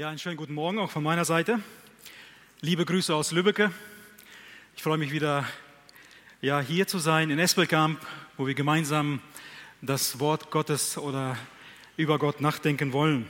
[0.00, 1.60] Ja, einen schönen guten Morgen auch von meiner Seite.
[2.62, 3.70] Liebe Grüße aus Lübbecke.
[4.74, 5.44] Ich freue mich wieder,
[6.40, 8.00] ja, hier zu sein in Espelkamp,
[8.38, 9.20] wo wir gemeinsam
[9.82, 11.36] das Wort Gottes oder
[11.98, 13.28] über Gott nachdenken wollen.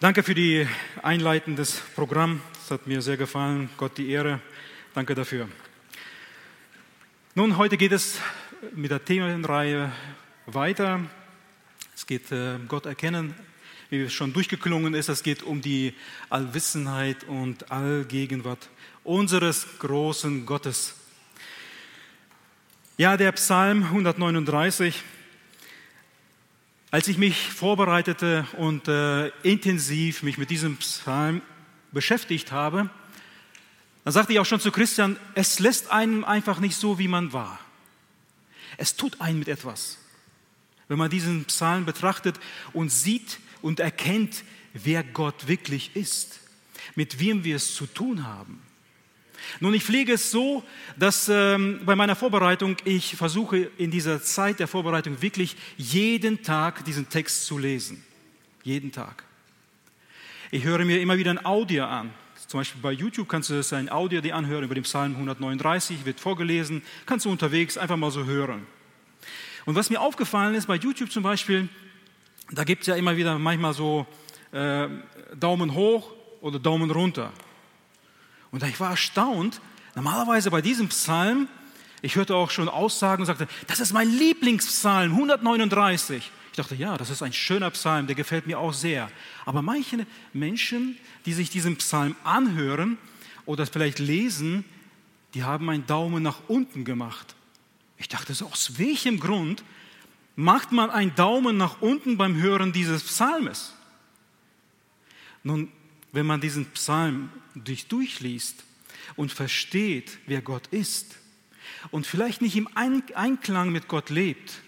[0.00, 0.66] Danke für die
[1.00, 2.40] einleitendes Programm.
[2.60, 3.70] Es hat mir sehr gefallen.
[3.76, 4.40] Gott die Ehre.
[4.94, 5.48] Danke dafür.
[7.36, 8.20] Nun, heute geht es
[8.74, 9.92] mit der Themenreihe
[10.46, 11.02] weiter.
[11.94, 13.36] Es geht äh, Gott erkennen,
[13.90, 15.08] wie es schon durchgeklungen ist.
[15.08, 15.94] Es geht um die
[16.28, 18.68] Allwissenheit und Allgegenwart
[19.04, 20.94] unseres großen Gottes.
[22.96, 25.02] Ja, der Psalm 139.
[26.90, 31.42] Als ich mich vorbereitete und äh, intensiv mich mit diesem Psalm
[31.92, 32.90] beschäftigt habe,
[34.04, 37.32] dann sagte ich auch schon zu Christian, es lässt einen einfach nicht so, wie man
[37.32, 37.60] war.
[38.78, 39.98] Es tut einen mit etwas.
[40.88, 42.40] Wenn man diesen Psalm betrachtet
[42.72, 46.40] und sieht und erkennt, wer Gott wirklich ist,
[46.94, 48.62] mit wem wir es zu tun haben.
[49.60, 50.62] Nun, ich pflege es so,
[50.96, 56.84] dass ähm, bei meiner Vorbereitung ich versuche in dieser Zeit der Vorbereitung wirklich jeden Tag
[56.84, 58.04] diesen Text zu lesen.
[58.62, 59.24] Jeden Tag.
[60.50, 62.10] Ich höre mir immer wieder ein Audio an.
[62.46, 66.06] Zum Beispiel bei YouTube kannst du das ein Audio dir anhören über den Psalm 139,
[66.06, 68.66] wird vorgelesen, kannst du unterwegs einfach mal so hören.
[69.66, 71.68] Und was mir aufgefallen ist bei YouTube zum Beispiel,
[72.50, 74.06] da gibt es ja immer wieder manchmal so
[74.52, 74.88] äh,
[75.38, 77.32] Daumen hoch oder Daumen runter.
[78.50, 79.60] Und ich war erstaunt,
[79.94, 81.48] normalerweise bei diesem Psalm,
[82.00, 86.30] ich hörte auch schon Aussagen und sagte, das ist mein Lieblingspsalm, 139.
[86.50, 89.10] Ich dachte, ja, das ist ein schöner Psalm, der gefällt mir auch sehr.
[89.44, 92.98] Aber manche Menschen, die sich diesen Psalm anhören
[93.46, 94.64] oder vielleicht lesen,
[95.34, 97.34] die haben einen Daumen nach unten gemacht.
[97.98, 99.62] Ich dachte so, aus welchem Grund
[100.38, 103.74] macht man einen Daumen nach unten beim Hören dieses Psalmes?
[105.42, 105.72] Nun,
[106.12, 108.62] wenn man diesen Psalm durchliest
[109.16, 111.16] und versteht, wer Gott ist
[111.90, 114.60] und vielleicht nicht im Einklang mit Gott lebt,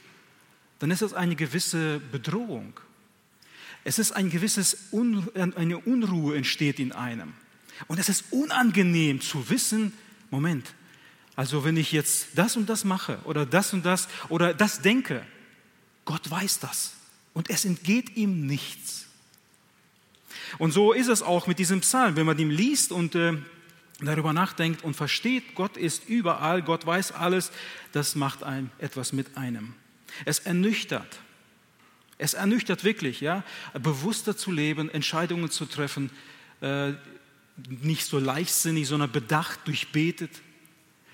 [0.80, 2.72] dann ist das eine gewisse Bedrohung.
[3.84, 7.32] Es ist ein gewisses, eine Unruhe entsteht in einem.
[7.86, 9.92] Und es ist unangenehm zu wissen,
[10.30, 10.74] Moment,
[11.36, 15.24] also wenn ich jetzt das und das mache oder das und das oder das denke,
[16.10, 16.94] Gott weiß das
[17.34, 19.06] und es entgeht ihm nichts.
[20.58, 23.34] Und so ist es auch mit diesem Psalm, wenn man ihn liest und äh,
[24.00, 27.52] darüber nachdenkt und versteht, Gott ist überall, Gott weiß alles,
[27.92, 29.74] das macht einem etwas mit einem.
[30.24, 31.20] Es ernüchtert.
[32.18, 33.44] Es ernüchtert wirklich, ja,
[33.80, 36.10] bewusster zu leben, Entscheidungen zu treffen,
[36.60, 36.94] äh,
[37.68, 40.32] nicht so leichtsinnig, sondern bedacht, durchbetet,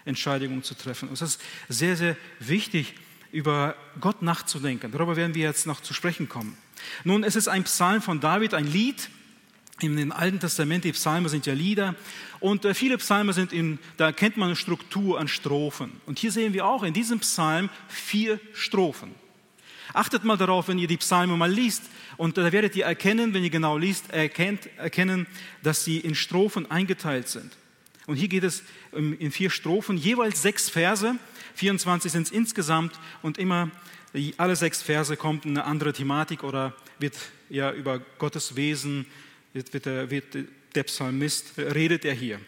[0.07, 1.11] Entscheidungen zu treffen.
[1.11, 2.95] Und es ist sehr, sehr wichtig,
[3.37, 4.93] über Gott nachzudenken.
[4.93, 6.57] Darüber werden wir jetzt noch zu sprechen kommen.
[7.05, 9.11] Nun, es ist ein Psalm von David, ein Lied.
[9.81, 11.97] Im Alten Testament, die Psalme sind ja Lieder.
[12.41, 15.93] Und äh, viele Psalme sind in, da kennt man eine Struktur an Strophen.
[16.07, 19.15] Und hier sehen wir auch in diesem Psalm vier Strophen.
[19.93, 21.83] Achtet mal darauf, wenn ihr die Psalme mal liest.
[22.17, 25.27] Und da werdet ihr erkennen, wenn ihr genau liest, erkennt, erkennen,
[25.63, 27.53] dass sie in Strophen eingeteilt sind.
[28.07, 31.17] Und hier geht es in vier Strophen, jeweils sechs Verse,
[31.57, 33.71] 24 sind es insgesamt und immer
[34.37, 37.17] alle sechs Verse kommt eine andere Thematik oder wird
[37.51, 39.07] ja über Gottes Wesen,
[39.53, 40.37] wird, wird, der, wird
[40.75, 42.41] der Psalmist, redet er hier.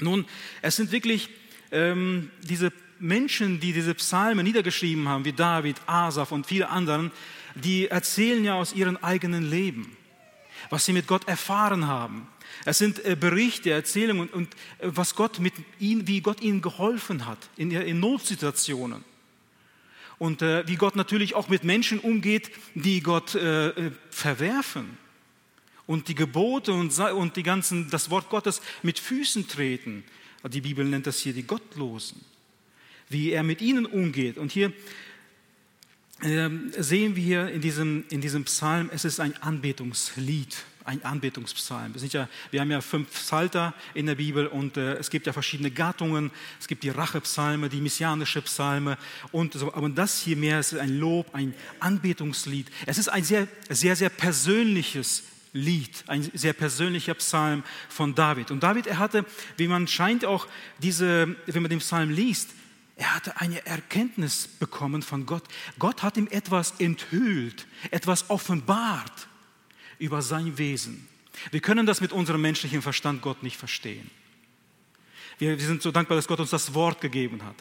[0.00, 0.26] Nun,
[0.62, 1.30] es sind wirklich
[1.70, 7.10] ähm, diese Menschen, die diese Psalme niedergeschrieben haben, wie David, Asaf und viele anderen,
[7.54, 9.95] die erzählen ja aus ihrem eigenen Leben,
[10.70, 12.28] was sie mit Gott erfahren haben.
[12.64, 17.26] Es sind äh, Berichte, Erzählungen und, äh, was Gott mit ihnen, wie Gott ihnen geholfen
[17.26, 19.04] hat in, in Notsituationen.
[20.18, 24.96] Und äh, wie Gott natürlich auch mit Menschen umgeht, die Gott äh, äh verwerfen
[25.86, 30.04] und die Gebote und, und die ganzen, das Wort Gottes mit Füßen treten.
[30.44, 32.24] Die Bibel nennt das hier die Gottlosen.
[33.08, 34.36] Wie er mit ihnen umgeht.
[34.36, 34.72] Und hier
[36.20, 40.56] sehen wir hier in diesem, in diesem Psalm, es ist ein Anbetungslied
[40.86, 41.94] ein Anbetungspsalm.
[41.94, 45.32] Wir, ja, wir, haben ja fünf Psalter in der Bibel und äh, es gibt ja
[45.32, 46.30] verschiedene Gattungen.
[46.60, 48.96] Es gibt die Rachepsalme, die messianische Psalme
[49.32, 49.74] und so.
[49.74, 52.70] Aber das hier mehr ist ein Lob, ein Anbetungslied.
[52.86, 58.50] Es ist ein sehr, sehr, sehr persönliches Lied, ein sehr persönlicher Psalm von David.
[58.50, 59.24] Und David, er hatte,
[59.56, 60.46] wie man scheint auch
[60.78, 62.50] diese, wenn man den Psalm liest,
[62.96, 65.44] er hatte eine Erkenntnis bekommen von Gott.
[65.78, 69.28] Gott hat ihm etwas enthüllt, etwas offenbart
[69.98, 71.06] über sein Wesen.
[71.50, 74.10] Wir können das mit unserem menschlichen Verstand Gott nicht verstehen.
[75.38, 77.56] Wir, wir sind so dankbar, dass Gott uns das Wort gegeben hat.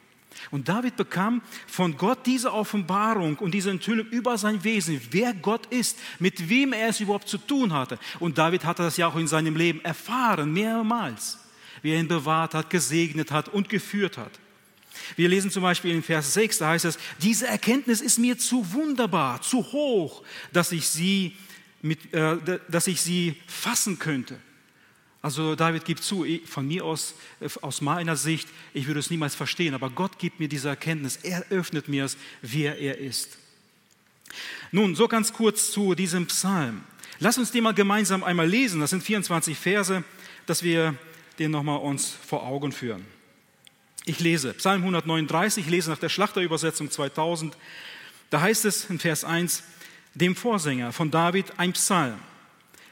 [0.52, 5.66] Und David bekam von Gott diese Offenbarung und diese Enthüllung über sein Wesen, wer Gott
[5.68, 8.00] ist, mit wem er es überhaupt zu tun hatte.
[8.20, 11.40] Und David hatte das ja auch in seinem Leben erfahren, mehrmals,
[11.82, 14.32] wie er ihn bewahrt hat, gesegnet hat und geführt hat.
[15.16, 18.74] Wir lesen zum Beispiel in Vers 6, da heißt es, diese Erkenntnis ist mir zu
[18.74, 20.24] wunderbar, zu hoch,
[20.54, 21.36] dass ich sie,
[21.82, 24.40] mit, äh, dass ich sie fassen könnte.
[25.22, 29.34] Also David gibt zu, von mir aus, äh, aus meiner Sicht, ich würde es niemals
[29.34, 31.18] verstehen, aber Gott gibt mir diese Erkenntnis.
[31.24, 33.38] Er öffnet mir es, wer er ist.
[34.72, 36.84] Nun, so ganz kurz zu diesem Psalm.
[37.20, 38.82] Lass uns den mal gemeinsam einmal lesen.
[38.82, 40.04] Das sind 24 Verse,
[40.46, 40.96] dass wir
[41.40, 43.06] den nochmal uns vor Augen führen.
[44.08, 47.58] Ich lese Psalm 139, ich lese nach der Schlachterübersetzung 2000.
[48.30, 49.64] Da heißt es in Vers 1,
[50.14, 52.20] dem Vorsänger von David ein Psalm.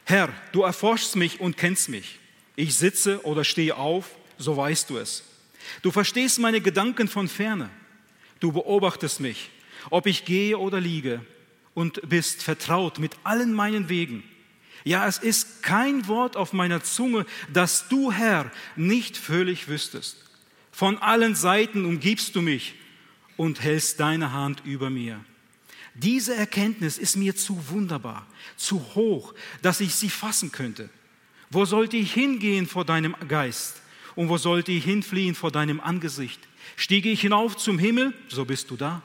[0.04, 2.18] Herr, du erforschst mich und kennst mich.
[2.56, 5.22] Ich sitze oder stehe auf, so weißt du es.
[5.82, 7.70] Du verstehst meine Gedanken von ferne.
[8.40, 9.50] Du beobachtest mich,
[9.90, 11.20] ob ich gehe oder liege,
[11.74, 14.22] und bist vertraut mit allen meinen Wegen.
[14.84, 20.24] Ja, es ist kein Wort auf meiner Zunge, das du, Herr, nicht völlig wüsstest.
[20.74, 22.74] Von allen Seiten umgibst du mich
[23.36, 25.24] und hältst deine Hand über mir.
[25.94, 28.26] Diese Erkenntnis ist mir zu wunderbar,
[28.56, 30.90] zu hoch, dass ich sie fassen könnte.
[31.48, 33.82] Wo sollte ich hingehen vor deinem Geist?
[34.16, 36.40] Und wo sollte ich hinfliehen vor deinem Angesicht?
[36.74, 39.00] Stiege ich hinauf zum Himmel, so bist du da.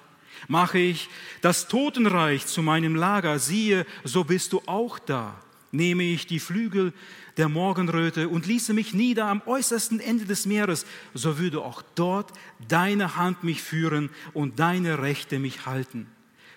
[0.47, 1.07] Mache ich
[1.41, 5.39] das Totenreich zu meinem Lager, siehe, so bist du auch da.
[5.71, 6.93] Nehme ich die Flügel
[7.39, 12.33] der Morgenröte und ließe mich nieder am äußersten Ende des Meeres, so würde auch dort
[12.67, 16.07] deine Hand mich führen und deine Rechte mich halten.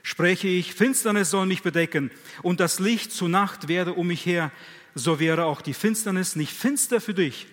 [0.03, 2.11] Spreche ich, Finsternis soll mich bedecken
[2.43, 4.51] und das Licht zu Nacht werde um mich her,
[4.97, 7.47] so wäre auch die Finsternis nicht finster für dich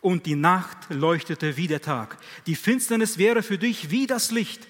[0.00, 2.18] und die Nacht leuchtete wie der Tag.
[2.46, 4.68] Die Finsternis wäre für dich wie das Licht,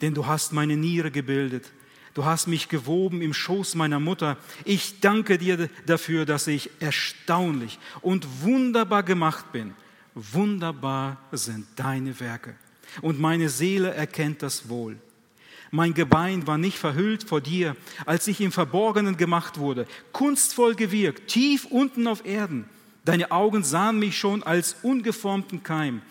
[0.00, 1.72] denn du hast meine Niere gebildet.
[2.14, 4.36] Du hast mich gewoben im Schoß meiner Mutter.
[4.64, 9.74] Ich danke dir dafür, dass ich erstaunlich und wunderbar gemacht bin.
[10.14, 12.54] Wunderbar sind deine Werke.
[13.00, 14.98] Und meine Seele erkennt das wohl.
[15.70, 17.74] Mein Gebein war nicht verhüllt vor dir,
[18.04, 22.66] als ich im Verborgenen gemacht wurde, kunstvoll gewirkt, tief unten auf Erden.
[23.06, 26.02] Deine Augen sahen mich schon als ungeformten Keim.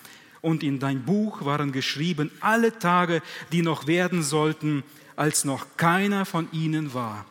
[0.41, 3.21] Und in dein Buch waren geschrieben alle Tage,
[3.51, 4.83] die noch werden sollten,
[5.15, 7.25] als noch keiner von ihnen war.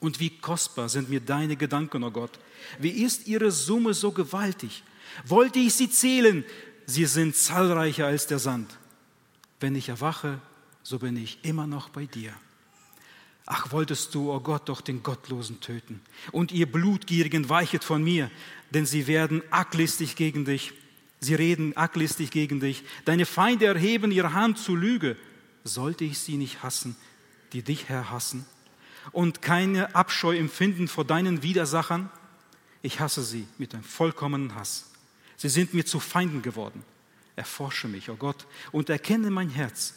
[0.00, 2.38] Und wie kostbar sind mir deine Gedanken, o oh Gott.
[2.78, 4.82] Wie ist ihre Summe so gewaltig?
[5.26, 6.44] Wollte ich sie zählen,
[6.86, 8.78] sie sind zahlreicher als der Sand.
[9.60, 10.40] Wenn ich erwache,
[10.82, 12.34] so bin ich immer noch bei dir.
[13.46, 16.00] Ach, wolltest du, o oh Gott, doch den Gottlosen töten
[16.32, 18.30] und ihr Blutgierigen weichet von mir,
[18.70, 20.72] denn sie werden arglistig gegen dich.
[21.20, 22.84] Sie reden arglistig gegen dich.
[23.04, 25.16] Deine Feinde erheben ihre Hand zu Lüge.
[25.64, 26.96] Sollte ich sie nicht hassen,
[27.52, 28.46] die dich, Herr, hassen?
[29.12, 32.10] Und keine Abscheu empfinden vor deinen Widersachern?
[32.82, 34.90] Ich hasse sie mit einem vollkommenen Hass.
[35.36, 36.84] Sie sind mir zu Feinden geworden.
[37.36, 39.94] Erforsche mich, o oh Gott, und erkenne mein Herz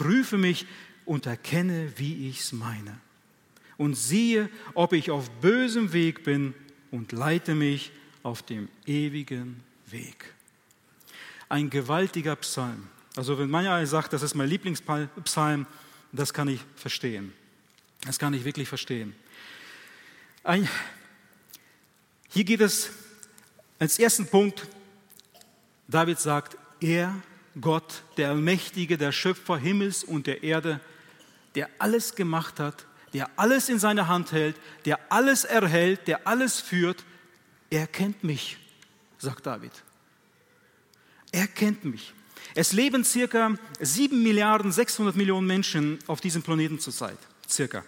[0.00, 0.66] prüfe mich
[1.04, 2.98] und erkenne, wie ich's meine.
[3.76, 6.54] Und siehe, ob ich auf bösem Weg bin
[6.90, 7.92] und leite mich
[8.22, 10.32] auf dem ewigen Weg.
[11.50, 12.88] Ein gewaltiger Psalm.
[13.16, 15.66] Also wenn mancher sagt, das ist mein Lieblingspsalm,
[16.12, 17.32] das kann ich verstehen.
[18.02, 19.14] Das kann ich wirklich verstehen.
[20.42, 20.68] Ein,
[22.28, 22.90] hier geht es
[23.78, 24.66] als ersten Punkt,
[25.88, 27.14] David sagt, er
[27.60, 30.80] Gott, der Allmächtige, der Schöpfer Himmels und der Erde,
[31.54, 36.60] der alles gemacht hat, der alles in seiner Hand hält, der alles erhält, der alles
[36.60, 37.04] führt,
[37.70, 38.58] er kennt mich,
[39.18, 39.72] sagt David.
[41.32, 42.14] Er kennt mich.
[42.54, 47.84] Es leben circa 7 Milliarden 600 Millionen Menschen auf diesem Planeten zurzeit, circa.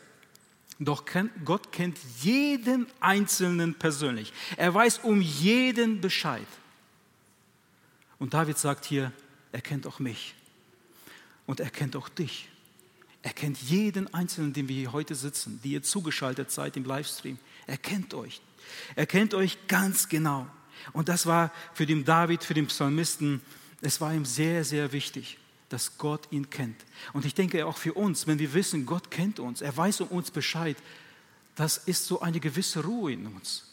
[0.78, 1.04] Doch
[1.44, 4.32] Gott kennt jeden Einzelnen persönlich.
[4.56, 6.46] Er weiß um jeden Bescheid.
[8.18, 9.12] Und David sagt hier,
[9.52, 10.34] er kennt auch mich.
[11.46, 12.48] Und er kennt auch dich.
[13.22, 17.38] Er kennt jeden Einzelnen, den wir hier heute sitzen, die ihr zugeschaltet seid im Livestream.
[17.66, 18.40] Er kennt euch.
[18.96, 20.46] Er kennt euch ganz genau.
[20.92, 23.40] Und das war für den David, für den Psalmisten,
[23.82, 26.76] es war ihm sehr, sehr wichtig, dass Gott ihn kennt.
[27.12, 30.08] Und ich denke auch für uns, wenn wir wissen, Gott kennt uns, er weiß um
[30.08, 30.76] uns Bescheid,
[31.56, 33.64] das ist so eine gewisse Ruhe in uns.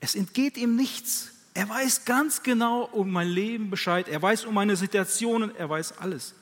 [0.00, 1.32] Es entgeht ihm nichts.
[1.54, 4.08] Er weiß ganz genau um mein Leben Bescheid.
[4.08, 5.54] Er weiß um meine Situationen.
[5.56, 6.34] Er weiß alles.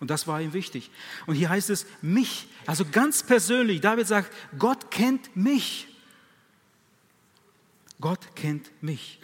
[0.00, 0.90] Und das war ihm wichtig.
[1.26, 3.80] Und hier heißt es mich, also ganz persönlich.
[3.80, 5.86] David sagt, Gott kennt mich.
[8.00, 9.20] Gott kennt mich.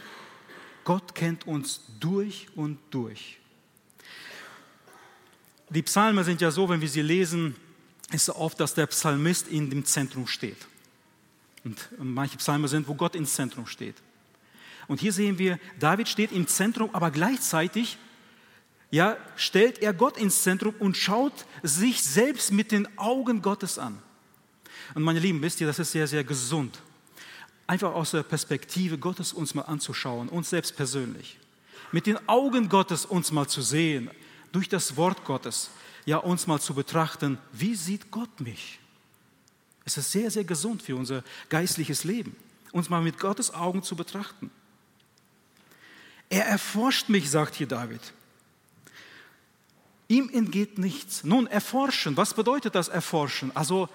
[0.84, 3.38] Gott kennt uns durch und durch.
[5.68, 7.54] die Psalmen sind ja so, wenn wir sie lesen,
[8.12, 10.66] ist oft, dass der Psalmist in dem Zentrum steht.
[11.64, 13.96] Und manche Psalmen sind, wo Gott ins Zentrum steht.
[14.88, 17.98] Und hier sehen wir, David steht im Zentrum, aber gleichzeitig
[18.90, 24.02] ja, stellt er Gott ins Zentrum und schaut sich selbst mit den Augen Gottes an.
[24.94, 26.82] Und meine Lieben, wisst ihr, das ist sehr, sehr gesund.
[27.70, 31.38] Einfach aus der Perspektive Gottes uns mal anzuschauen, uns selbst persönlich.
[31.92, 34.10] Mit den Augen Gottes uns mal zu sehen,
[34.50, 35.70] durch das Wort Gottes,
[36.04, 38.80] ja, uns mal zu betrachten, wie sieht Gott mich?
[39.84, 42.34] Es ist sehr, sehr gesund für unser geistliches Leben,
[42.72, 44.50] uns mal mit Gottes Augen zu betrachten.
[46.28, 48.02] Er erforscht mich, sagt hier David.
[50.08, 51.22] Ihm entgeht nichts.
[51.22, 53.54] Nun, erforschen, was bedeutet das erforschen?
[53.54, 53.88] Also,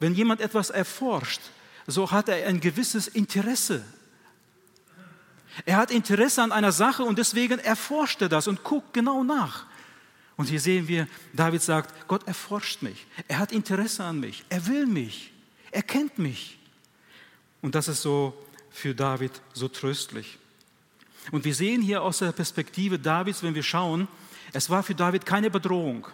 [0.00, 1.42] wenn jemand etwas erforscht,
[1.86, 3.84] so hat er ein gewisses Interesse.
[5.64, 9.66] Er hat Interesse an einer Sache und deswegen erforscht er das und guckt genau nach.
[10.36, 13.06] Und hier sehen wir, David sagt, Gott erforscht mich.
[13.28, 14.44] Er hat Interesse an mich.
[14.48, 15.32] Er will mich.
[15.70, 16.58] Er kennt mich.
[17.60, 18.34] Und das ist so
[18.70, 20.38] für David so tröstlich.
[21.30, 24.08] Und wir sehen hier aus der Perspektive Davids, wenn wir schauen,
[24.52, 26.06] es war für David keine Bedrohung.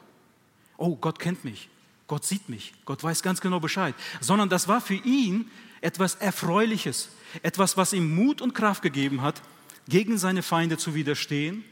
[0.76, 1.68] Oh, Gott kennt mich.
[2.06, 2.72] Gott sieht mich.
[2.84, 3.94] Gott weiß ganz genau Bescheid.
[4.20, 7.10] Sondern das war für ihn etwas Erfreuliches.
[7.42, 9.42] Etwas, was ihm Mut und Kraft gegeben hat,
[9.88, 11.64] gegen seine Feinde zu widerstehen,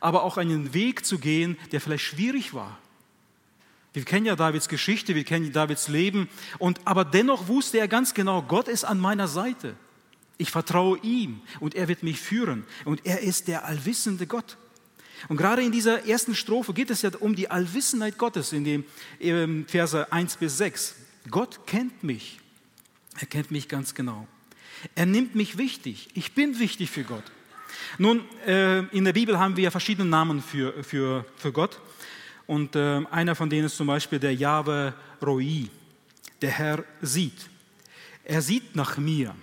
[0.00, 2.78] aber auch einen Weg zu gehen, der vielleicht schwierig war.
[3.92, 8.14] Wir kennen ja Davids Geschichte, wir kennen Davids Leben, und, aber dennoch wusste er ganz
[8.14, 9.74] genau, Gott ist an meiner Seite.
[10.36, 12.64] Ich vertraue ihm und er wird mich führen.
[12.84, 14.56] Und er ist der allwissende Gott.
[15.28, 18.84] Und gerade in dieser ersten Strophe geht es ja um die Allwissenheit Gottes in den
[19.20, 20.94] ähm, Verse 1 bis 6.
[21.30, 22.38] Gott kennt mich.
[23.18, 24.28] Er kennt mich ganz genau.
[24.94, 26.08] Er nimmt mich wichtig.
[26.14, 27.24] Ich bin wichtig für Gott.
[27.98, 31.80] Nun, äh, in der Bibel haben wir verschiedene Namen für, für, für Gott.
[32.46, 35.68] Und äh, einer von denen ist zum Beispiel der Jahwe Roi.
[36.40, 37.48] Der Herr sieht.
[38.24, 39.34] Er sieht nach mir.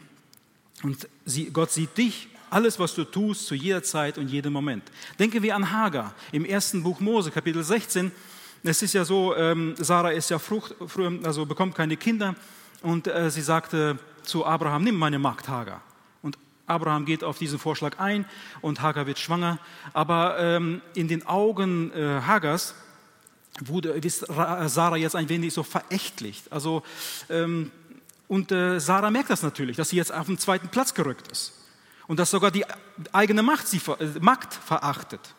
[0.83, 1.07] Und
[1.51, 4.83] Gott sieht dich alles, was du tust, zu jeder Zeit und jedem Moment.
[5.19, 8.11] Denken wir an Hagar im ersten Buch Mose, Kapitel 16.
[8.63, 10.75] Es ist ja so, ähm, Sarah ist ja frucht,
[11.23, 12.35] also bekommt keine Kinder
[12.81, 15.81] und äh, sie sagte zu Abraham, nimm meine Magd Hagar.
[16.23, 18.25] Und Abraham geht auf diesen Vorschlag ein
[18.61, 19.59] und Hagar wird schwanger.
[19.93, 22.73] Aber ähm, in den Augen äh, Hagars
[23.61, 26.43] wurde ist Sarah jetzt ein wenig so verächtlich.
[26.49, 26.83] Also,
[27.29, 27.71] ähm,
[28.27, 31.64] und äh, Sarah merkt das natürlich, dass sie jetzt auf den zweiten Platz gerückt ist
[32.07, 32.65] und dass sogar die
[33.11, 35.33] eigene Macht sie äh, Magd verachtet.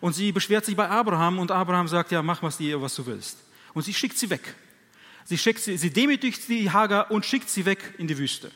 [0.00, 3.04] Und sie beschwert sich bei Abraham und Abraham sagt, ja, mach was, die, was du
[3.04, 3.38] willst.
[3.74, 4.54] Und sie schickt sie weg.
[5.24, 8.50] Sie, schickt sie, sie demütigt die Hagar und schickt sie weg in die Wüste.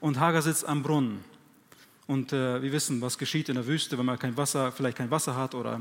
[0.00, 1.22] Und Hagar sitzt am Brunnen.
[2.06, 5.10] Und äh, wir wissen, was geschieht in der Wüste, wenn man kein Wasser, vielleicht kein
[5.10, 5.80] Wasser hat oder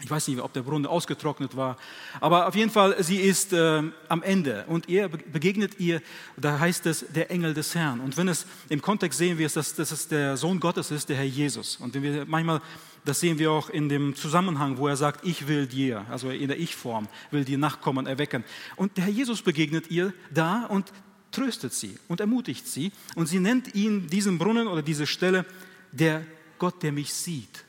[0.00, 1.76] ich weiß nicht, ob der Brunnen ausgetrocknet war,
[2.20, 6.02] aber auf jeden Fall, sie ist äh, am Ende und er begegnet ihr,
[6.36, 8.00] da heißt es, der Engel des Herrn.
[8.00, 11.16] Und wenn es im Kontext sehen wir, dass, dass es der Sohn Gottes ist, der
[11.16, 11.76] Herr Jesus.
[11.76, 12.60] Und wenn wir manchmal,
[13.04, 16.48] das sehen wir auch in dem Zusammenhang, wo er sagt, ich will dir, also in
[16.48, 18.44] der Ich-Form, will dir Nachkommen erwecken.
[18.76, 20.92] Und der Herr Jesus begegnet ihr da und
[21.30, 22.92] tröstet sie und ermutigt sie.
[23.14, 25.44] Und sie nennt ihn, diesen Brunnen oder diese Stelle,
[25.92, 26.24] der
[26.58, 27.64] Gott, der mich sieht.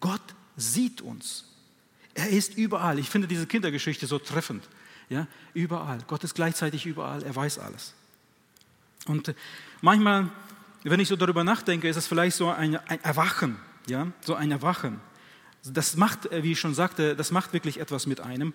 [0.00, 0.22] Gott
[0.56, 1.53] sieht uns.
[2.14, 2.98] Er ist überall.
[2.98, 4.68] Ich finde diese Kindergeschichte so treffend.
[5.08, 5.98] Ja, überall.
[6.06, 7.22] Gott ist gleichzeitig überall.
[7.22, 7.92] Er weiß alles.
[9.06, 9.34] Und äh,
[9.82, 10.30] manchmal,
[10.84, 13.58] wenn ich so darüber nachdenke, ist es vielleicht so ein, Erwachen.
[13.86, 15.00] Ja, so ein Erwachen.
[15.64, 18.54] Das macht, äh, wie ich schon sagte, das macht wirklich etwas mit einem.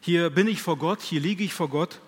[0.00, 2.00] Hier bin ich vor Gott, hier liege ich vor Gott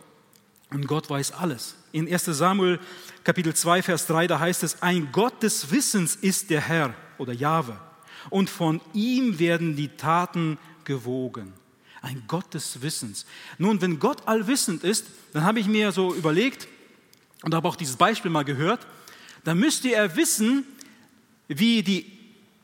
[0.71, 1.77] und Gott weiß alles.
[1.93, 2.81] In 1 Samuel
[3.23, 7.35] Kapitel 2, Vers 3, da heißt es, ein Gott des Wissens ist der Herr oder
[7.35, 7.79] Jahwe
[8.31, 11.53] und von ihm werden die Taten gewogen.
[12.01, 13.27] Ein Gott des Wissens.
[13.59, 16.67] Nun, wenn Gott allwissend ist, dann habe ich mir so überlegt
[17.43, 18.87] und habe auch dieses Beispiel mal gehört,
[19.45, 20.65] dann müsste er wissen,
[21.49, 22.07] wie die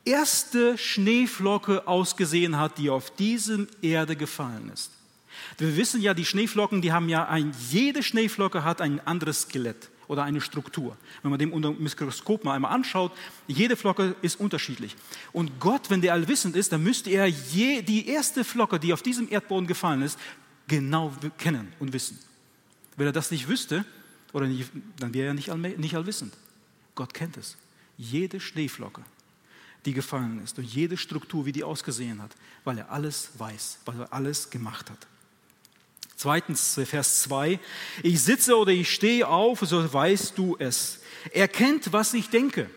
[0.05, 4.91] erste Schneeflocke ausgesehen hat, die auf diesem Erde gefallen ist.
[5.57, 9.89] Wir wissen ja, die Schneeflocken, die haben ja ein, jede Schneeflocke hat ein anderes Skelett
[10.09, 10.97] oder eine Struktur.
[11.21, 13.13] Wenn man dem unter dem Mikroskop mal einmal anschaut,
[13.47, 14.95] jede Flocke ist unterschiedlich.
[15.31, 19.03] Und Gott, wenn der allwissend ist, dann müsste er je, die erste Flocke, die auf
[19.03, 20.19] diesem Erdboden gefallen ist,
[20.67, 22.19] genau kennen und wissen.
[22.97, 23.85] Wenn er das nicht wüsste,
[24.33, 26.33] oder nicht, dann wäre er nicht, all, nicht allwissend.
[26.95, 27.55] Gott kennt es.
[27.97, 29.03] Jede Schneeflocke,
[29.85, 34.01] die gefallen ist und jede Struktur, wie die ausgesehen hat, weil er alles weiß, weil
[34.01, 35.07] er alles gemacht hat.
[36.21, 37.61] Zweitens, Vers 2.
[38.03, 40.99] Ich sitze oder ich stehe auf, so weißt du es.
[41.31, 42.69] Er kennt, was ich denke.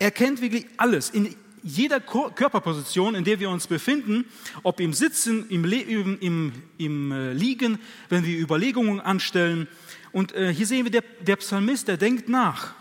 [0.00, 1.10] Er kennt wirklich alles.
[1.10, 4.24] In jeder Körperposition, in der wir uns befinden,
[4.64, 7.78] ob im Sitzen, im, im, im, im äh, Liegen,
[8.08, 9.68] wenn wir Überlegungen anstellen.
[10.10, 12.74] Und äh, hier sehen wir, der, der Psalmist, der denkt nach.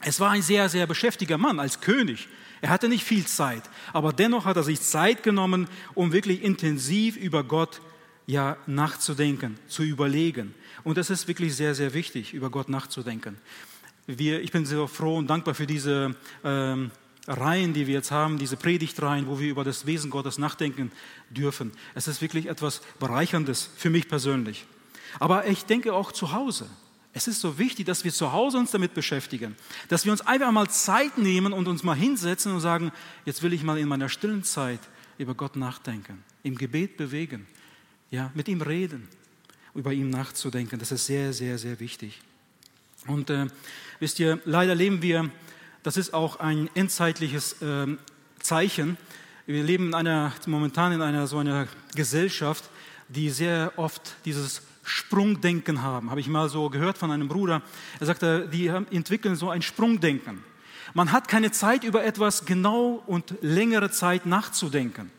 [0.00, 2.28] Es war ein sehr, sehr beschäftiger Mann als König.
[2.62, 7.18] Er hatte nicht viel Zeit, aber dennoch hat er sich Zeit genommen, um wirklich intensiv
[7.18, 7.82] über Gott
[8.26, 10.54] ja, nachzudenken, zu überlegen.
[10.82, 13.36] Und das ist wirklich sehr, sehr wichtig, über Gott nachzudenken.
[14.06, 16.90] Wir, ich bin sehr froh und dankbar für diese ähm,
[17.26, 20.92] Reihen, die wir jetzt haben, diese Predigtreihen, wo wir über das Wesen Gottes nachdenken
[21.30, 21.72] dürfen.
[21.94, 24.66] Es ist wirklich etwas Bereicherndes für mich persönlich.
[25.20, 26.68] Aber ich denke auch zu Hause.
[27.16, 29.56] Es ist so wichtig, dass wir zu Hause uns damit beschäftigen,
[29.88, 32.92] dass wir uns einfach mal Zeit nehmen und uns mal hinsetzen und sagen,
[33.24, 34.80] jetzt will ich mal in meiner stillen Zeit
[35.16, 37.46] über Gott nachdenken, im Gebet bewegen,
[38.10, 39.08] ja, mit ihm reden,
[39.74, 40.78] über ihn nachzudenken.
[40.78, 42.20] Das ist sehr, sehr, sehr wichtig.
[43.06, 43.46] Und äh,
[44.00, 45.30] wisst ihr, leider leben wir,
[45.82, 47.86] das ist auch ein endzeitliches äh,
[48.38, 48.96] Zeichen.
[49.46, 52.64] Wir leben in einer, momentan in einer so einer Gesellschaft,
[53.08, 56.10] die sehr oft dieses Sprungdenken haben.
[56.10, 57.62] Habe ich mal so gehört von einem Bruder.
[58.00, 60.42] Er sagte, die entwickeln so ein Sprungdenken.
[60.94, 65.10] Man hat keine Zeit, über etwas genau und längere Zeit nachzudenken.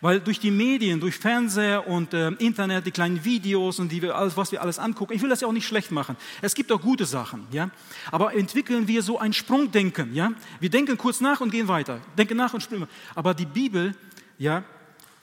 [0.00, 4.16] Weil durch die Medien, durch Fernseher und äh, Internet, die kleinen Videos und die wir
[4.16, 6.16] alles, was wir alles angucken, ich will das ja auch nicht schlecht machen.
[6.42, 7.70] Es gibt auch gute Sachen, ja.
[8.10, 10.32] Aber entwickeln wir so ein Sprungdenken, ja.
[10.60, 12.00] Wir denken kurz nach und gehen weiter.
[12.18, 12.86] Denken nach und springen.
[13.14, 13.94] Aber die Bibel,
[14.38, 14.64] ja,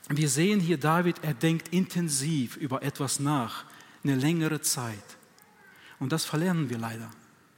[0.10, 3.65] wir sehen hier David, er denkt intensiv über etwas nach,
[4.03, 5.18] eine längere Zeit.
[6.00, 7.10] Und das verlernen wir leider.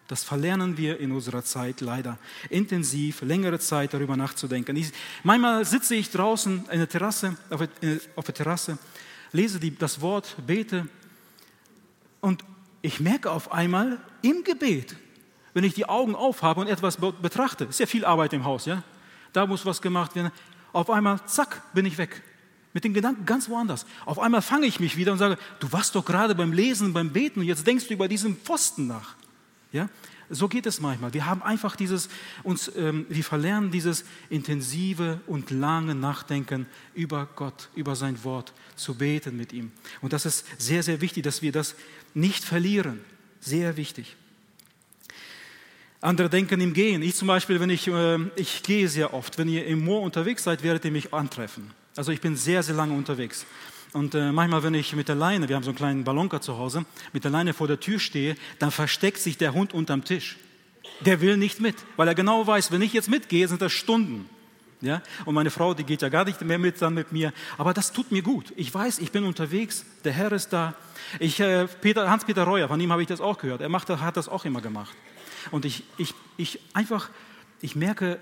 [0.07, 2.17] Das verlernen wir in unserer Zeit leider.
[2.50, 4.75] Intensiv, längere Zeit darüber nachzudenken.
[4.75, 4.91] Ich,
[5.24, 8.77] manchmal sitze ich draußen in der Terrasse, auf der, auf der Terrasse,
[9.31, 10.88] lese die, das Wort, bete
[12.21, 12.43] und
[12.81, 14.95] ich merke auf einmal im Gebet,
[15.55, 18.83] wenn ich die Augen aufhabe und etwas betrachte, ist ja viel Arbeit im Haus, ja?
[19.33, 20.31] Da muss was gemacht werden.
[20.71, 22.21] Auf einmal, zack, bin ich weg.
[22.74, 23.85] Mit den Gedanken ganz woanders.
[24.05, 27.12] Auf einmal fange ich mich wieder und sage, du warst doch gerade beim Lesen, beim
[27.12, 29.15] Beten und jetzt denkst du über diesen Pfosten nach.
[29.75, 29.89] Ja?
[30.29, 31.13] So geht es manchmal.
[31.13, 32.10] Wir haben einfach dieses,
[32.41, 38.95] uns, ähm, wir verlernen dieses intensive und lange Nachdenken über Gott, über sein Wort, zu
[38.95, 39.71] beten mit ihm.
[40.02, 41.76] Und das ist sehr, sehr wichtig, dass wir das
[42.13, 43.02] nicht verlieren.
[43.41, 44.15] Sehr wichtig.
[46.02, 47.02] Andere denken im Gehen.
[47.04, 49.38] Ich zum Beispiel, wenn ich, äh, ich gehe sehr oft.
[49.38, 51.71] Wenn ihr im Moor unterwegs seid, werdet ihr mich antreffen.
[51.95, 53.45] Also ich bin sehr, sehr lange unterwegs.
[53.93, 56.58] Und äh, manchmal, wenn ich mit der Leine, wir haben so einen kleinen Ballonker zu
[56.58, 60.38] Hause, mit der Leine vor der Tür stehe, dann versteckt sich der Hund unterm Tisch.
[61.02, 64.30] Der will nicht mit, weil er genau weiß, wenn ich jetzt mitgehe, sind das Stunden.
[64.82, 65.02] Ja?
[65.26, 67.34] Und meine Frau, die geht ja gar nicht mehr mit dann mit mir.
[67.58, 68.54] Aber das tut mir gut.
[68.56, 70.76] Ich weiß, ich bin unterwegs, der Herr ist da.
[71.19, 73.62] Ich, äh, Peter, Hans-Peter Reuer, von ihm habe ich das auch gehört.
[73.62, 74.95] Er macht, hat das auch immer gemacht.
[75.52, 77.10] Und ich, ich, ich einfach,
[77.62, 78.19] ich merke,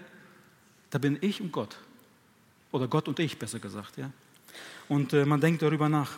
[0.89, 1.77] da bin ich und Gott.
[2.71, 3.97] Oder Gott und ich, besser gesagt.
[3.97, 4.09] Ja?
[4.89, 6.11] Und äh, man denkt darüber nach.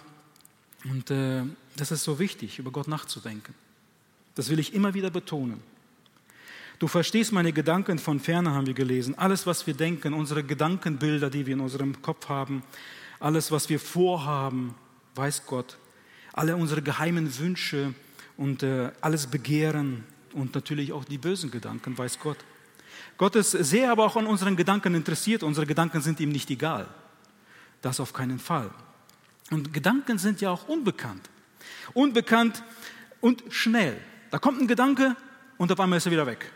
[0.83, 1.43] Und äh,
[1.77, 3.53] das ist so wichtig, über Gott nachzudenken.
[4.35, 5.61] Das will ich immer wieder betonen.
[6.77, 9.17] Du verstehst meine Gedanken von ferne, haben wir gelesen.
[9.17, 12.63] Alles, was wir denken, unsere Gedankenbilder, die wir in unserem Kopf haben,
[13.19, 14.75] alles, was wir vorhaben,
[15.15, 15.77] weiß Gott.
[16.33, 17.93] Alle unsere geheimen Wünsche
[18.35, 22.37] und äh, alles Begehren und natürlich auch die bösen Gedanken, weiß Gott.
[23.17, 25.43] Gott ist sehr aber auch an unseren Gedanken interessiert.
[25.43, 26.87] Unsere Gedanken sind ihm nicht egal.
[27.85, 28.71] Das auf keinen Fall.
[29.51, 31.29] Und Gedanken sind ja auch unbekannt.
[31.93, 32.63] Unbekannt
[33.21, 34.01] und schnell.
[34.31, 35.15] Da kommt ein Gedanke
[35.59, 36.51] und auf einmal ist er wieder weg.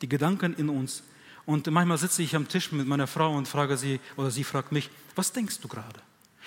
[0.00, 1.02] Die Gedanken in uns.
[1.44, 4.72] Und manchmal sitze ich am Tisch mit meiner Frau und frage sie, oder sie fragt
[4.72, 6.00] mich, was denkst du gerade?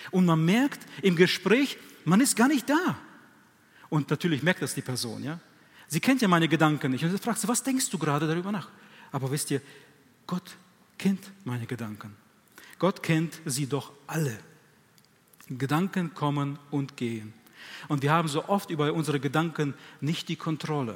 [0.09, 2.97] Und man merkt im Gespräch, man ist gar nicht da.
[3.89, 5.39] Und natürlich merkt das die Person, ja.
[5.87, 7.05] Sie kennt ja meine Gedanken nicht.
[7.05, 8.69] Und sie fragt sie, was denkst du gerade darüber nach?
[9.11, 9.61] Aber wisst ihr,
[10.25, 10.57] Gott
[10.97, 12.20] kennt meine Gedanken.
[12.82, 14.36] Gott kennt sie doch alle.
[15.48, 17.32] Gedanken kommen und gehen.
[17.89, 20.96] Und wir haben so oft über unsere Gedanken nicht die Kontrolle.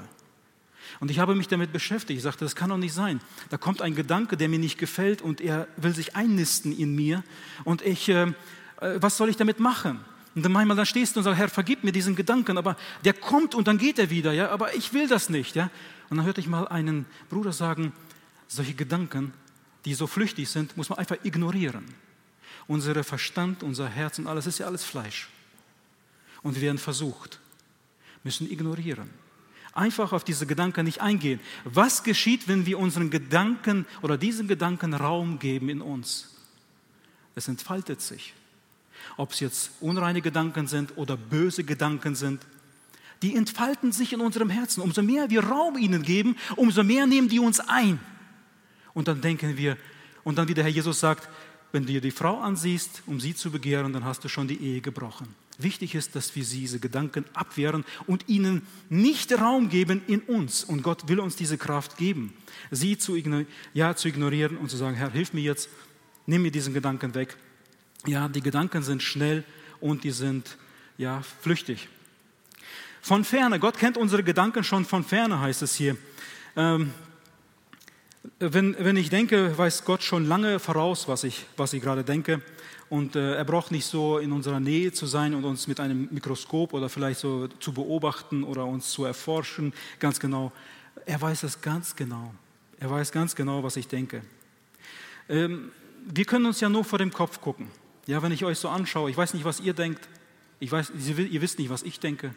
[1.00, 2.18] Und ich habe mich damit beschäftigt.
[2.18, 3.22] Ich sagte, das kann doch nicht sein.
[3.52, 7.24] Da kommt ein Gedanke, der mir nicht gefällt und er will sich einnisten in mir.
[7.66, 8.34] Und ich, äh,
[8.82, 10.00] äh was soll ich damit machen?
[10.34, 13.14] Und dann manchmal dann stehst du und sagst, Herr, vergib mir diesen Gedanken, aber der
[13.14, 15.70] kommt und dann geht er wieder, ja, aber ich will das nicht, ja.
[16.10, 17.94] Und dann hörte ich mal einen Bruder sagen,
[18.48, 19.34] solche Gedanken
[19.86, 21.86] die so flüchtig sind, muss man einfach ignorieren.
[22.68, 25.30] Unser Verstand, unser Herz und alles ist ja alles Fleisch.
[26.42, 27.40] Und wir werden versucht,
[28.24, 29.10] müssen ignorieren.
[29.74, 31.40] Einfach auf diese Gedanken nicht eingehen.
[31.66, 36.34] Was geschieht, wenn wir unseren Gedanken oder diesen Gedanken Raum geben in uns?
[37.36, 38.34] Es entfaltet sich.
[39.18, 42.42] Ob es jetzt unreine Gedanken sind oder böse Gedanken sind,
[43.22, 44.82] die entfalten sich in unserem Herzen.
[44.82, 48.00] Umso mehr wir Raum ihnen geben, umso mehr nehmen die uns ein.
[48.96, 49.78] Und dann denken wir,
[50.24, 51.30] und dann wie der Herr Jesus sagt,
[51.72, 54.60] wenn du dir die Frau ansiehst, um sie zu begehren, dann hast du schon die
[54.60, 55.28] Ehe gebrochen.
[55.58, 60.64] Wichtig ist, dass wir diese Gedanken abwehren und ihnen nicht Raum geben in uns.
[60.64, 62.34] Und Gott will uns diese Kraft geben,
[62.72, 63.16] sie zu,
[63.74, 65.70] ja, zu ignorieren und zu sagen, Herr, hilf mir jetzt,
[66.26, 67.38] nimm mir diesen Gedanken weg.
[68.06, 69.44] Ja, die Gedanken sind schnell
[69.80, 70.58] und die sind
[70.98, 71.90] ja flüchtig.
[73.02, 75.96] Von ferne, Gott kennt unsere Gedanken schon von ferne, heißt es hier.
[76.56, 76.92] Ähm,
[78.40, 82.42] wenn, wenn ich denke, weiß Gott schon lange voraus, was ich, was ich gerade denke.
[82.90, 86.08] Und äh, er braucht nicht so in unserer Nähe zu sein und uns mit einem
[86.12, 90.52] Mikroskop oder vielleicht so zu beobachten oder uns zu erforschen, ganz genau.
[91.06, 92.34] Er weiß es ganz genau.
[92.80, 94.22] Er weiß ganz genau, was ich denke.
[95.30, 95.72] Ähm,
[96.06, 97.68] wir können uns ja nur vor dem Kopf gucken.
[98.06, 100.08] Ja, wenn ich euch so anschaue, ich weiß nicht, was ihr denkt.
[100.60, 102.36] Ich weiß, ihr wisst nicht, was ich denke.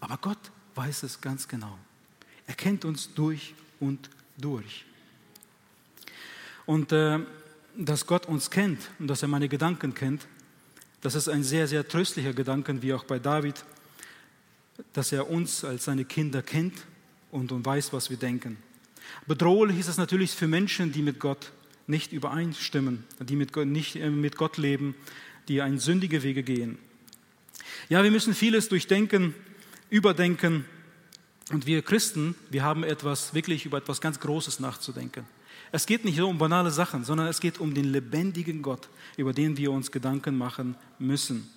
[0.00, 1.78] Aber Gott weiß es ganz genau.
[2.46, 4.84] Er kennt uns durch und durch.
[6.66, 7.20] Und äh,
[7.76, 10.26] dass Gott uns kennt und dass er meine Gedanken kennt,
[11.00, 13.64] das ist ein sehr, sehr tröstlicher Gedanke, wie auch bei David,
[14.92, 16.74] dass er uns als seine Kinder kennt
[17.30, 18.56] und, und weiß, was wir denken.
[19.26, 21.52] Bedrohlich ist es natürlich für Menschen, die mit Gott
[21.86, 24.96] nicht übereinstimmen, die mit nicht äh, mit Gott leben,
[25.48, 26.78] die einen sündige Wege gehen.
[27.88, 29.34] Ja, wir müssen vieles durchdenken,
[29.90, 30.64] überdenken.
[31.52, 35.24] Und wir Christen, wir haben etwas, wirklich über etwas ganz Großes nachzudenken.
[35.72, 39.32] Es geht nicht nur um banale Sachen, sondern es geht um den lebendigen Gott, über
[39.32, 41.50] den wir uns Gedanken machen müssen,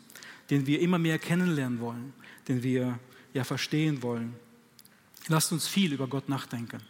[0.49, 2.13] den wir immer mehr kennenlernen wollen,
[2.47, 2.99] den wir
[3.33, 4.33] ja verstehen wollen.
[5.27, 6.81] Lasst uns viel über Gott nachdenken.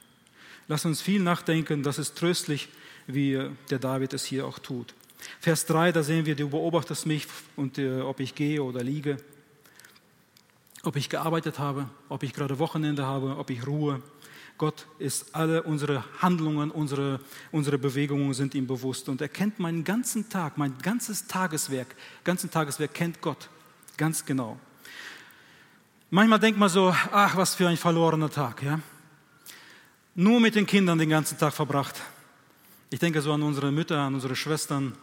[0.67, 2.69] Lasst uns viel nachdenken, das ist tröstlich,
[3.07, 4.93] wie der David es hier auch tut.
[5.39, 9.17] Vers 3, da sehen wir, du beobachtest mich und äh, ob ich gehe oder liege,
[10.83, 14.01] ob ich gearbeitet habe, ob ich gerade Wochenende habe, ob ich ruhe.
[14.59, 19.85] Gott ist alle unsere Handlungen, unsere, unsere Bewegungen sind ihm bewusst und er kennt meinen
[19.85, 21.95] ganzen Tag, mein ganzes Tageswerk,
[22.25, 23.49] ganzen Tageswerk kennt Gott
[23.95, 24.59] ganz genau.
[26.09, 28.79] Manchmal denkt man so, ach, was für ein verlorener Tag, ja?
[30.15, 31.95] Nur mit den Kindern den ganzen Tag verbracht.
[32.89, 34.93] Ich denke so an unsere Mütter, an unsere Schwestern,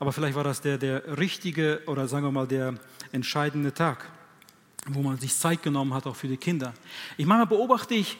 [0.00, 2.74] aber vielleicht war das der, der richtige oder sagen wir mal der
[3.10, 4.04] entscheidende Tag,
[4.86, 6.74] wo man sich Zeit genommen hat, auch für die Kinder.
[7.16, 8.18] Ich manchmal beobachte ich,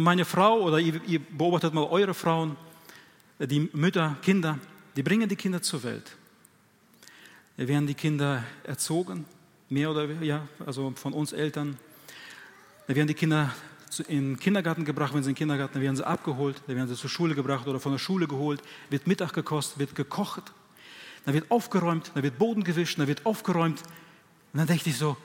[0.00, 2.56] meine Frau oder ihr, ihr beobachtet mal eure Frauen,
[3.38, 4.58] die Mütter, Kinder,
[4.96, 6.16] die bringen die Kinder zur Welt.
[7.56, 9.26] Da werden die Kinder erzogen,
[9.68, 11.76] mehr oder ja, also von uns Eltern.
[12.86, 13.54] Da werden die Kinder
[14.08, 16.88] in den Kindergarten gebracht, wenn sie in den Kindergarten, dann werden sie abgeholt, dann werden
[16.88, 20.52] sie zur Schule gebracht oder von der Schule geholt, wird Mittag gekostet, wird gekocht,
[21.26, 23.82] dann wird aufgeräumt, dann wird Boden gewischt, dann wird aufgeräumt.
[24.52, 25.18] Und dann denke ich so,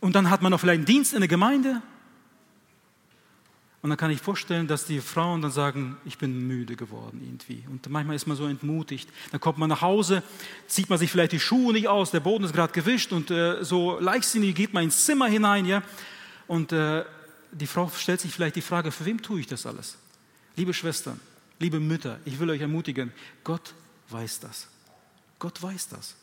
[0.00, 1.82] und dann hat man noch vielleicht einen Dienst in der Gemeinde
[3.82, 7.64] und dann kann ich vorstellen, dass die Frauen dann sagen, ich bin müde geworden irgendwie.
[7.68, 9.10] Und manchmal ist man so entmutigt.
[9.32, 10.22] Dann kommt man nach Hause,
[10.68, 13.64] zieht man sich vielleicht die Schuhe nicht aus, der Boden ist gerade gewischt und äh,
[13.64, 15.66] so leichtsinnig geht man ins Zimmer hinein.
[15.66, 15.82] Ja?
[16.46, 17.04] Und äh,
[17.50, 19.98] die Frau stellt sich vielleicht die Frage, für wem tue ich das alles?
[20.54, 21.18] Liebe Schwestern,
[21.58, 23.74] liebe Mütter, ich will euch ermutigen, Gott
[24.10, 24.68] weiß das.
[25.40, 26.14] Gott weiß das.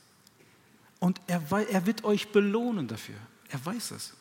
[1.00, 3.16] Und er, er wird euch belohnen dafür.
[3.50, 4.14] Er weiß es.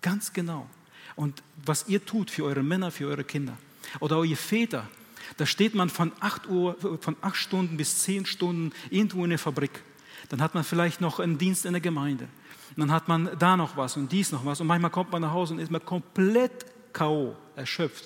[0.00, 0.70] Ganz genau.
[1.16, 3.56] Und was ihr tut für eure Männer, für eure Kinder
[4.00, 4.88] oder eure Väter,
[5.36, 9.38] da steht man von acht, Uhr, von acht Stunden bis zehn Stunden irgendwo in der
[9.38, 9.82] Fabrik.
[10.28, 12.28] Dann hat man vielleicht noch einen Dienst in der Gemeinde.
[12.76, 14.60] Dann hat man da noch was und dies noch was.
[14.60, 18.04] Und manchmal kommt man nach Hause und ist man komplett K.O., erschöpft.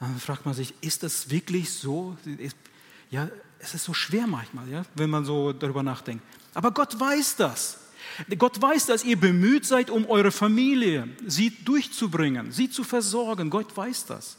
[0.00, 2.16] Dann fragt man sich, ist das wirklich so?
[3.10, 6.24] Ja, es ist so schwer manchmal, ja, wenn man so darüber nachdenkt.
[6.54, 7.78] Aber Gott weiß das.
[8.38, 13.50] Gott weiß, dass ihr bemüht seid, um eure Familie, sie durchzubringen, sie zu versorgen.
[13.50, 14.36] Gott weiß das.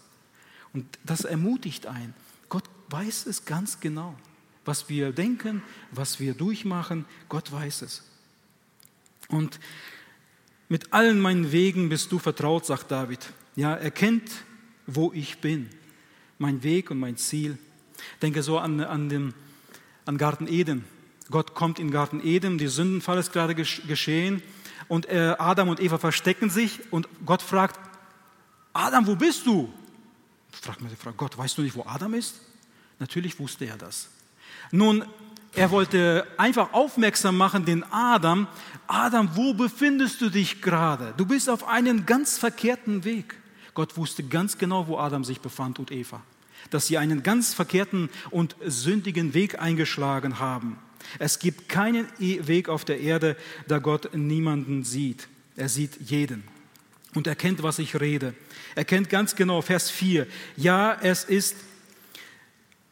[0.74, 2.14] Und das ermutigt einen.
[2.50, 4.16] Gott weiß es ganz genau.
[4.66, 8.04] Was wir denken, was wir durchmachen, Gott weiß es.
[9.28, 9.60] Und
[10.70, 13.20] mit allen meinen Wegen bist du vertraut, sagt David.
[13.56, 14.32] Ja, er kennt,
[14.88, 15.70] wo ich bin,
[16.38, 17.58] mein Weg und mein Ziel.
[18.22, 19.34] Denke so an, an, den,
[20.06, 20.86] an Garten Eden.
[21.32, 24.44] Gott kommt in Garten Eden, die Sündenfall ist gerade geschehen
[24.88, 27.80] und äh, Adam und Eva verstecken sich und Gott fragt,
[28.74, 29.72] Adam, wo bist du?
[30.52, 32.42] Fragt man die Frau, Gott, weißt du nicht, wo Adam ist?
[33.00, 34.10] Natürlich wusste er das.
[34.72, 35.06] Nun,
[35.56, 38.48] er wollte einfach aufmerksam machen, den Adam,
[38.88, 41.14] Adam, wo befindest du dich gerade?
[41.18, 43.36] Du bist auf einem ganz verkehrten Weg.
[43.74, 46.22] Gott wusste ganz genau, wo Adam sich befand und Eva,
[46.70, 50.78] dass sie einen ganz verkehrten und sündigen Weg eingeschlagen haben.
[51.20, 53.36] Es gibt keinen Weg auf der Erde,
[53.68, 55.28] da Gott niemanden sieht.
[55.56, 56.44] Er sieht jeden
[57.14, 58.34] und er kennt, was ich rede.
[58.76, 60.28] Er kennt ganz genau Vers 4.
[60.58, 61.56] Ja, es ist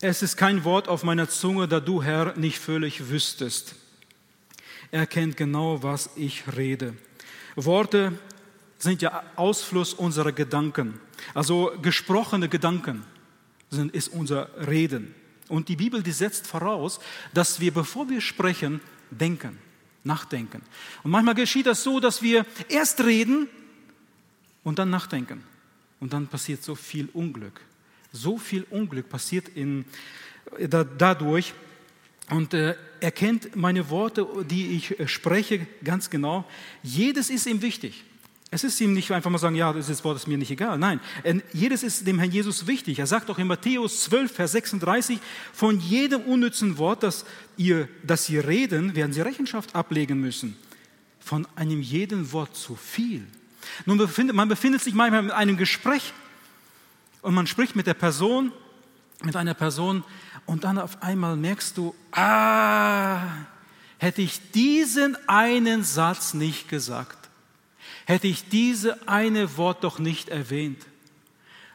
[0.04, 3.76] Es ist kein Wort auf meiner Zunge, da du, Herr, nicht völlig wüsstest.
[4.90, 6.96] Er kennt genau, was ich rede.
[7.56, 8.18] Worte
[8.80, 11.00] sind ja Ausfluss unserer Gedanken.
[11.36, 13.04] Also gesprochene Gedanken
[13.70, 15.14] sind, ist unser Reden.
[15.52, 17.02] Und die Bibel, die setzt voraus,
[17.34, 19.60] dass wir, bevor wir sprechen, denken,
[20.06, 20.62] nachdenken.
[21.04, 23.50] Und manchmal geschieht das so, dass wir erst reden
[24.64, 25.44] und dann nachdenken.
[26.00, 27.60] Und dann passiert so viel Unglück.
[28.14, 29.84] So viel Unglück passiert in,
[30.58, 31.54] da, dadurch.
[32.30, 36.46] Und äh, er kennt meine Worte, die ich äh, spreche, ganz genau.
[36.82, 38.06] Jedes ist ihm wichtig.
[38.54, 40.78] Es ist ihm nicht einfach mal sagen, ja, das Wort ist mir nicht egal.
[40.78, 41.00] Nein,
[41.54, 43.00] jedes ist dem Herrn Jesus wichtig.
[43.00, 45.20] Er sagt auch in Matthäus 12, Vers 36,
[45.54, 47.24] von jedem unnützen Wort, das
[47.56, 50.58] ihr, das sie reden, werden sie Rechenschaft ablegen müssen.
[51.22, 53.26] Von einem jeden Wort zu viel.
[53.86, 56.12] Nun, befindet, man befindet sich manchmal in einem Gespräch
[57.22, 58.52] und man spricht mit der Person,
[59.24, 60.04] mit einer Person
[60.46, 63.22] und dann auf einmal merkst du, ah,
[63.98, 67.21] hätte ich diesen einen Satz nicht gesagt
[68.06, 70.86] hätte ich diese eine Wort doch nicht erwähnt.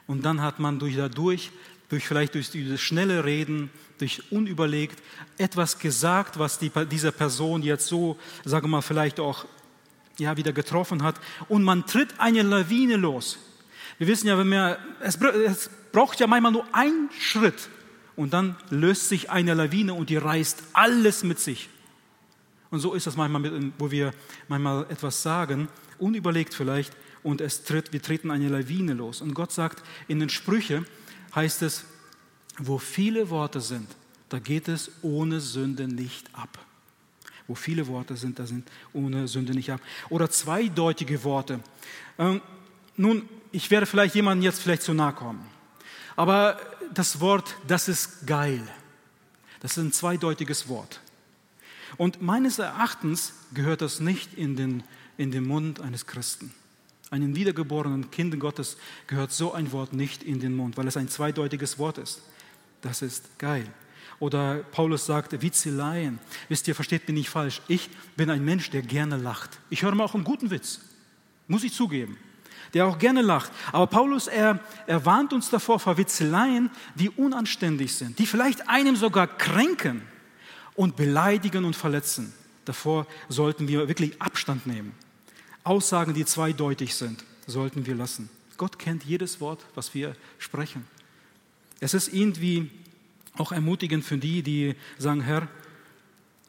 [0.07, 1.51] Und dann hat man durch dadurch,
[1.89, 5.03] durch vielleicht durch dieses schnelle Reden, durch unüberlegt
[5.39, 9.47] etwas gesagt, was die, dieser Person jetzt so, sagen wir mal, vielleicht auch
[10.19, 11.21] ja, wieder getroffen hat.
[11.49, 13.39] Und man tritt eine Lawine los.
[13.99, 17.69] Wir wissen ja, wenn wir, es, es braucht ja manchmal nur einen Schritt
[18.15, 21.69] und dann löst sich eine Lawine und die reißt alles mit sich.
[22.71, 24.12] Und so ist das manchmal, wo wir
[24.49, 29.20] manchmal etwas sagen unüberlegt vielleicht, und es tritt, wir treten eine Lawine los.
[29.20, 30.85] Und Gott sagt, in den Sprüche
[31.35, 31.85] heißt es,
[32.59, 33.88] wo viele Worte sind,
[34.28, 36.56] da geht es ohne Sünde nicht ab.
[37.48, 39.80] Wo viele Worte sind, da sind ohne Sünde nicht ab.
[40.09, 41.61] Oder zweideutige Worte.
[42.18, 42.40] Ähm,
[42.96, 45.44] nun, ich werde vielleicht jemandem jetzt vielleicht zu nahe kommen.
[46.14, 46.61] Aber
[46.94, 48.62] das Wort, das ist geil.
[49.61, 51.00] Das ist ein zweideutiges Wort.
[51.96, 54.82] Und meines Erachtens gehört das nicht in den
[55.16, 56.52] in den Mund eines Christen.
[57.11, 58.76] Einem wiedergeborenen Kind Gottes
[59.07, 62.22] gehört so ein Wort nicht in den Mund, weil es ein zweideutiges Wort ist.
[62.83, 63.66] Das ist geil.
[64.18, 66.18] Oder Paulus sagt, Witzeleien.
[66.48, 67.61] Wisst ihr, versteht mich nicht falsch.
[67.68, 69.61] Ich bin ein Mensch, der gerne lacht.
[69.70, 70.81] Ich höre mal auch einen guten Witz.
[71.48, 72.16] Muss ich zugeben.
[72.74, 73.52] Der auch gerne lacht.
[73.72, 78.96] Aber Paulus, er, er warnt uns davor vor Witzeleien, die unanständig sind, die vielleicht einem
[78.96, 80.02] sogar kränken
[80.74, 82.33] und beleidigen und verletzen.
[82.64, 84.92] Davor sollten wir wirklich Abstand nehmen.
[85.66, 88.31] Aussagen, die zweideutig sind, sollten wir lassen.
[88.57, 90.87] Gott kennt jedes Wort, was wir sprechen.
[91.81, 92.70] Es ist irgendwie
[93.37, 95.48] auch ermutigend für die, die sagen, Herr,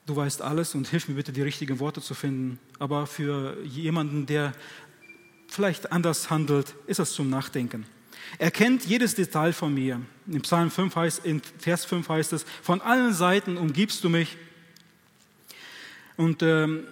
[0.06, 2.60] du weißt alles und hilf mir bitte, die richtigen Worte zu finden.
[2.80, 4.54] Aber für jemanden, der
[5.48, 7.86] vielleicht anders handelt, ist es zum Nachdenken.
[8.38, 10.02] Er kennt jedes Detail von mir.
[10.28, 14.38] In Psalm 5 heißt, in Vers 5 heißt es, von allen Seiten umgibst du mich.
[16.18, 16.86] Und ähm,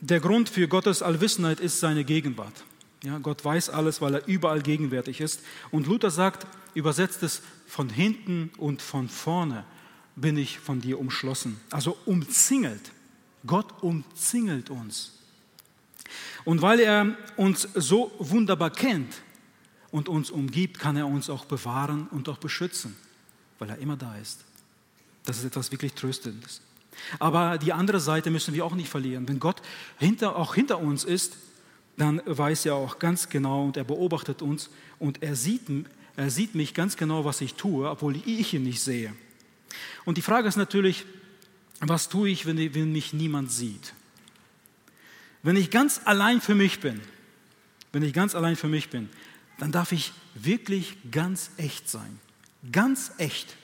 [0.00, 2.64] der Grund für Gottes Allwissenheit ist seine Gegenwart.
[3.02, 5.40] Ja, Gott weiß alles, weil er überall gegenwärtig ist.
[5.70, 9.64] Und Luther sagt, übersetzt es von hinten und von vorne
[10.16, 11.60] bin ich von dir umschlossen.
[11.70, 12.92] Also umzingelt.
[13.46, 15.12] Gott umzingelt uns.
[16.44, 19.22] Und weil er uns so wunderbar kennt
[19.90, 22.96] und uns umgibt, kann er uns auch bewahren und auch beschützen,
[23.58, 24.44] weil er immer da ist.
[25.24, 26.60] Das ist etwas wirklich Tröstendes.
[27.18, 29.28] Aber die andere Seite müssen wir auch nicht verlieren.
[29.28, 29.62] Wenn Gott
[29.98, 31.36] hinter, auch hinter uns ist,
[31.96, 35.62] dann weiß er auch ganz genau und er beobachtet uns und er sieht,
[36.16, 39.14] er sieht mich ganz genau, was ich tue, obwohl ich ihn nicht sehe.
[40.04, 41.04] Und die Frage ist natürlich,
[41.80, 43.94] was tue ich, wenn, wenn mich niemand sieht?
[45.42, 47.00] Wenn ich ganz allein für mich bin,
[47.92, 49.08] wenn ich ganz allein für mich bin,
[49.58, 52.18] dann darf ich wirklich ganz echt sein.
[52.72, 53.56] Ganz echt.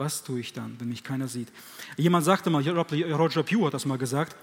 [0.00, 1.48] Was tue ich dann, wenn mich keiner sieht?
[1.98, 4.34] Jemand sagte mal, Roger Pugh hat das mal gesagt,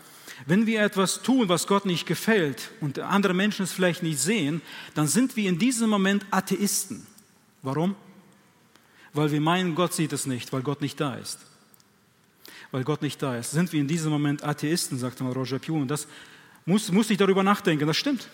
[0.46, 4.62] wenn wir etwas tun, was Gott nicht gefällt und andere Menschen es vielleicht nicht sehen,
[4.94, 7.08] dann sind wir in diesem Moment Atheisten.
[7.64, 7.96] Warum?
[9.14, 11.40] Weil wir meinen, Gott sieht es nicht, weil Gott nicht da ist.
[12.70, 13.50] Weil Gott nicht da ist.
[13.50, 15.82] Sind wir in diesem Moment Atheisten, sagte mal Roger Pugh.
[15.82, 16.08] Und das
[16.68, 17.88] muss, muss ich darüber nachdenken.
[17.88, 18.28] Das stimmt.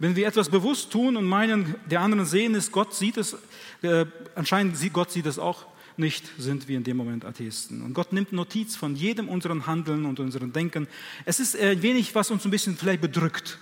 [0.00, 3.36] Wenn wir etwas bewusst tun und meinen, der anderen sehen es, Gott sieht es,
[3.82, 5.66] äh, anscheinend sieht Gott sieht es auch,
[5.98, 7.82] nicht, sind wir in dem Moment Atheisten.
[7.82, 10.88] Und Gott nimmt Notiz von jedem unseren Handeln und unseren Denken.
[11.24, 13.58] Es ist ein wenig, was uns ein bisschen vielleicht bedrückt,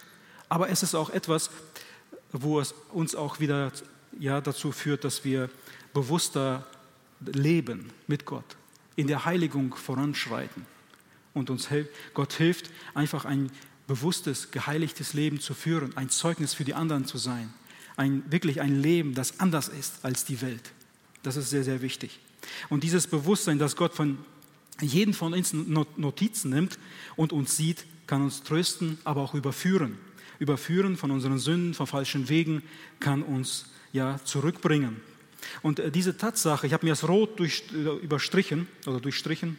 [0.49, 1.51] aber es ist auch etwas,
[2.33, 3.73] wo es uns auch wieder
[4.18, 5.51] ja, dazu führt, dass wir
[5.92, 6.66] bewusster
[7.21, 8.57] leben mit Gott,
[8.97, 10.66] in der Heiligung voranschreiten.
[11.35, 11.68] Und uns
[12.14, 13.51] Gott hilft, einfach ein
[13.87, 17.53] bewusstes, geheiligtes Leben zu führen, ein Zeugnis für die anderen zu sein,
[17.97, 20.73] ein, wirklich ein Leben, das anders ist als die Welt.
[21.23, 22.19] Das ist sehr, sehr wichtig.
[22.69, 24.19] Und dieses Bewusstsein, dass Gott von
[24.81, 26.79] jedem von uns Notizen nimmt
[27.17, 29.99] und uns sieht, kann uns trösten, aber auch überführen.
[30.39, 32.63] Überführen von unseren Sünden, von falschen Wegen,
[32.99, 35.01] kann uns ja zurückbringen.
[35.63, 39.59] Und äh, diese Tatsache, ich habe mir das rot durch, äh, überstrichen oder durchstrichen,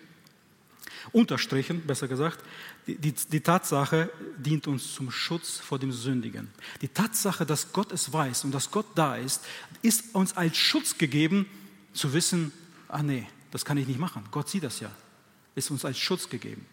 [1.11, 2.39] unterstrichen, besser gesagt,
[2.87, 6.49] die, die, Tatsache dient uns zum Schutz vor dem Sündigen.
[6.81, 9.41] Die Tatsache, dass Gott es weiß und dass Gott da ist,
[9.81, 11.45] ist uns als Schutz gegeben,
[11.93, 12.51] zu wissen,
[12.89, 14.23] ah nee, das kann ich nicht machen.
[14.31, 14.91] Gott sieht das ja.
[15.55, 16.65] Ist uns als Schutz gegeben.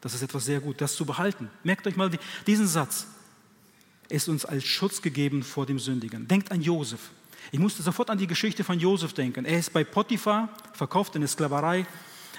[0.00, 1.50] Das ist etwas sehr gut, das zu behalten.
[1.64, 2.10] Merkt euch mal
[2.46, 3.06] diesen Satz.
[4.08, 6.28] Ist uns als Schutz gegeben vor dem Sündigen.
[6.28, 7.00] Denkt an Josef.
[7.50, 9.44] Ich musste sofort an die Geschichte von Josef denken.
[9.44, 11.86] Er ist bei Potiphar, verkauft in der Sklaverei.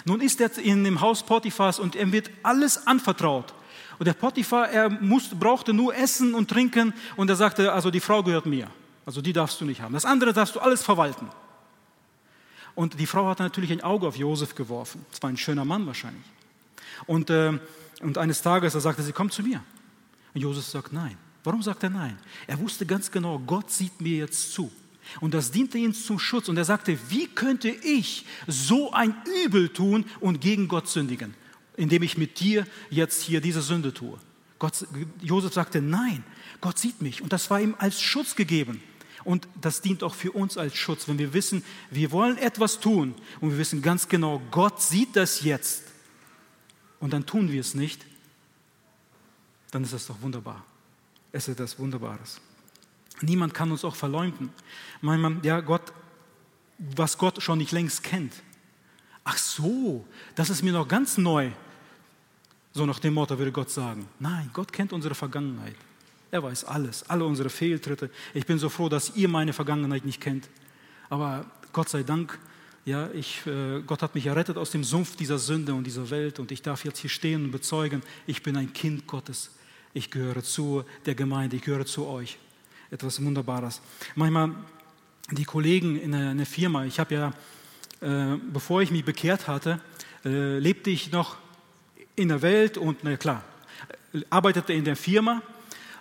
[0.08, 3.54] Nun ist er in dem Haus Potiphars und ihm wird alles anvertraut.
[4.00, 8.00] Und der Potiphar, er musste, brauchte nur Essen und Trinken und er sagte, also die
[8.00, 8.70] Frau gehört mir.
[9.06, 9.94] Also die darfst du nicht haben.
[9.94, 11.28] Das andere darfst du alles verwalten.
[12.74, 15.06] Und die Frau hat natürlich ein Auge auf Josef geworfen.
[15.12, 16.24] Es war ein schöner Mann wahrscheinlich.
[17.06, 17.60] Und, äh,
[18.00, 19.62] und eines Tages, er sagte sie, komm zu mir.
[20.34, 21.18] Und Josef sagt nein.
[21.44, 22.18] Warum sagt er nein?
[22.46, 24.72] Er wusste ganz genau, Gott sieht mir jetzt zu.
[25.22, 26.50] Und das diente ihm zum Schutz.
[26.50, 31.34] Und er sagte, wie könnte ich so ein Übel tun und gegen Gott sündigen,
[31.76, 34.18] indem ich mit dir jetzt hier diese Sünde tue?
[34.60, 34.88] Gott,
[35.22, 36.24] Josef sagte, nein,
[36.62, 37.22] Gott sieht mich.
[37.22, 38.82] Und das war ihm als Schutz gegeben.
[39.24, 43.14] Und das dient auch für uns als Schutz, wenn wir wissen, wir wollen etwas tun
[43.42, 45.84] und wir wissen ganz genau, Gott sieht das jetzt.
[47.02, 48.06] Und dann tun wir es nicht,
[49.72, 50.66] dann ist das doch wunderbar.
[51.32, 52.40] Es ist etwas Wunderbares.
[53.22, 54.50] Niemand kann uns auch verleumden.
[55.02, 55.94] Manchmal, ja, Gott,
[56.78, 58.34] was Gott schon nicht längst kennt.
[59.24, 61.52] Ach so, das ist mir noch ganz neu.
[62.74, 64.08] So nach dem Motto würde Gott sagen.
[64.20, 65.76] Nein, Gott kennt unsere Vergangenheit.
[66.30, 68.12] Er weiß alles, alle unsere Fehltritte.
[68.34, 70.48] Ich bin so froh, dass ihr meine Vergangenheit nicht kennt.
[71.10, 72.38] Aber Gott sei Dank,
[72.86, 76.40] ja, ich, äh, Gott hat mich errettet aus dem Sumpf dieser Sünde und dieser Welt
[76.40, 79.52] und ich darf jetzt hier stehen und bezeugen, ich bin ein Kind Gottes.
[79.94, 82.38] Ich gehöre zu der Gemeinde, ich gehöre zu euch
[82.92, 83.82] etwas Wunderbares.
[84.16, 84.52] Manchmal
[85.32, 87.34] die Kollegen in der, in der Firma, ich habe ja,
[88.02, 89.82] äh, bevor ich mich bekehrt hatte,
[90.24, 91.38] äh, lebte ich noch
[92.16, 93.44] in der Welt und, na klar,
[94.30, 95.42] arbeitete in der Firma.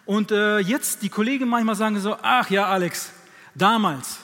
[0.04, 3.12] Und äh, jetzt die Kollegen manchmal sagen so, ach ja, Alex,
[3.54, 4.20] damals,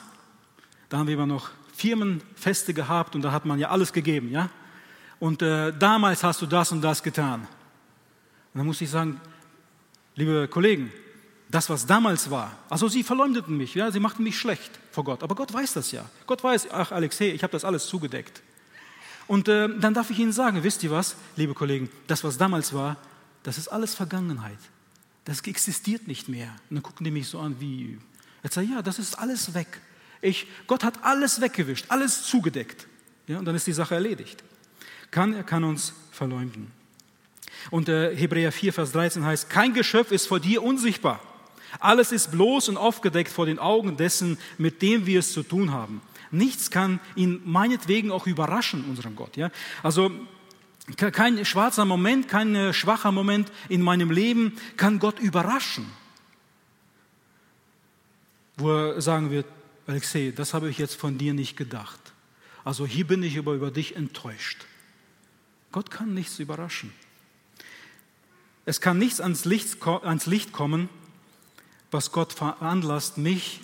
[0.87, 4.49] da haben wir immer noch Firmenfeste gehabt und da hat man ja alles gegeben, ja.
[5.19, 7.41] Und damals hast du das und das getan.
[7.41, 9.21] Und dann muss ich sagen,
[10.15, 10.91] liebe Kollegen,
[11.53, 12.57] das, was damals war.
[12.67, 15.21] Also sie verleumdeten mich, ja, sie machten mich schlecht vor Gott.
[15.21, 16.03] Aber Gott weiß das ja.
[16.25, 18.41] Gott weiß, ach Alexei, ich habe das alles zugedeckt.
[19.27, 22.73] Und äh, dann darf ich Ihnen sagen, wisst ihr was, liebe Kollegen, das, was damals
[22.73, 22.97] war,
[23.43, 24.57] das ist alles Vergangenheit.
[25.25, 26.49] Das existiert nicht mehr.
[26.71, 27.99] Und dann gucken die mich so an wie,
[28.41, 29.79] jetzt sage ja, das ist alles weg.
[30.21, 32.87] Ich, Gott hat alles weggewischt, alles zugedeckt.
[33.27, 34.43] Ja, und dann ist die Sache erledigt.
[35.11, 36.71] Kann, er kann uns verleumden.
[37.69, 41.21] Und äh, Hebräer 4, Vers 13 heißt, kein Geschöpf ist vor dir unsichtbar.
[41.79, 45.71] Alles ist bloß und aufgedeckt vor den Augen dessen, mit dem wir es zu tun
[45.71, 46.01] haben.
[46.31, 49.37] Nichts kann ihn meinetwegen auch überraschen, unseren Gott.
[49.37, 49.51] Ja?
[49.83, 50.11] Also
[50.97, 55.85] kein schwarzer Moment, kein äh, schwacher Moment in meinem Leben kann Gott überraschen.
[58.57, 59.45] Wo er sagen wird,
[59.87, 61.99] Alexei, das habe ich jetzt von dir nicht gedacht.
[62.63, 64.65] Also hier bin ich aber über dich enttäuscht.
[65.71, 66.93] Gott kann nichts überraschen.
[68.65, 70.89] Es kann nichts ans Licht, ans Licht kommen,
[71.93, 73.61] was Gott veranlasst, mich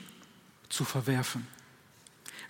[0.70, 1.48] zu verwerfen,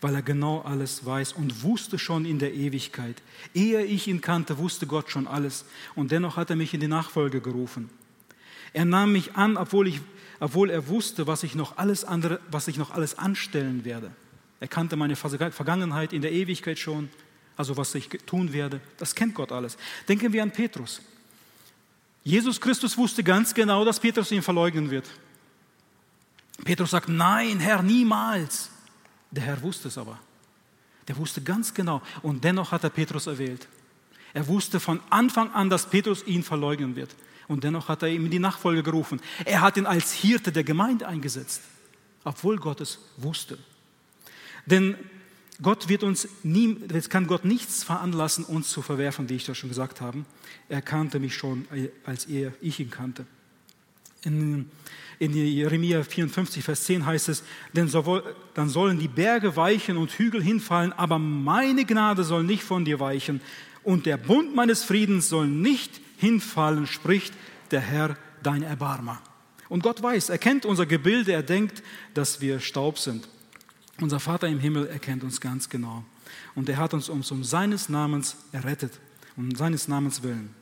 [0.02, 3.22] weil er genau alles weiß und wusste schon in der Ewigkeit.
[3.54, 5.66] Ehe ich ihn kannte, wusste Gott schon alles
[5.96, 7.90] und dennoch hat er mich in die Nachfolge gerufen.
[8.74, 10.02] Er nahm mich an, obwohl, ich,
[10.40, 14.12] obwohl er wusste, was ich, noch alles andere, was ich noch alles anstellen werde.
[14.60, 17.10] Er kannte meine Vergangenheit in der Ewigkeit schon,
[17.56, 18.82] also was ich tun werde.
[18.98, 19.78] Das kennt Gott alles.
[20.08, 21.02] Denken wir an Petrus.
[22.24, 25.06] Jesus Christus wusste ganz genau, dass Petrus ihn verleugnen wird.
[26.64, 28.70] Petrus sagt, nein, Herr, niemals.
[29.32, 30.20] Der Herr wusste es aber.
[31.08, 32.02] Der wusste ganz genau.
[32.22, 33.68] Und dennoch hat er Petrus erwählt.
[34.34, 37.16] Er wusste von Anfang an, dass Petrus ihn verleugnen wird.
[37.48, 39.20] Und dennoch hat er ihm in die Nachfolge gerufen.
[39.44, 41.62] Er hat ihn als Hirte der Gemeinde eingesetzt,
[42.24, 43.58] obwohl Gott es wusste.
[44.68, 44.96] Denn
[45.62, 49.58] Gott wird uns nie, es kann Gott nichts veranlassen, uns zu verwerfen, wie ich das
[49.58, 50.24] schon gesagt habe.
[50.70, 51.68] Er kannte mich schon,
[52.06, 53.26] als er, ich ihn kannte.
[54.24, 54.70] In
[55.20, 57.44] in Jeremia 54, Vers 10 heißt es,
[57.74, 58.22] denn so,
[58.54, 63.02] dann sollen die Berge weichen und Hügel hinfallen, aber meine Gnade soll nicht von dir
[63.02, 63.42] weichen
[63.84, 67.34] und der Bund meines Friedens soll nicht hinfallen, spricht
[67.72, 69.22] der Herr, dein Erbarmer.
[69.68, 73.28] Und Gott weiß, er kennt unser Gebilde, er denkt, dass wir Staub sind.
[74.00, 76.06] Unser Vater im Himmel erkennt uns ganz genau.
[76.56, 78.94] Und er hat uns um seines Namens errettet,
[79.36, 80.56] um seines Namens willen.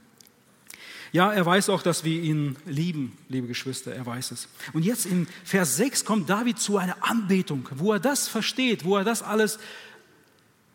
[1.12, 4.48] Ja, er weiß auch, dass wir ihn lieben, liebe Geschwister, er weiß es.
[4.74, 8.98] Und jetzt in Vers 6 kommt David zu einer Anbetung, wo er das versteht, wo
[8.98, 9.60] er das alles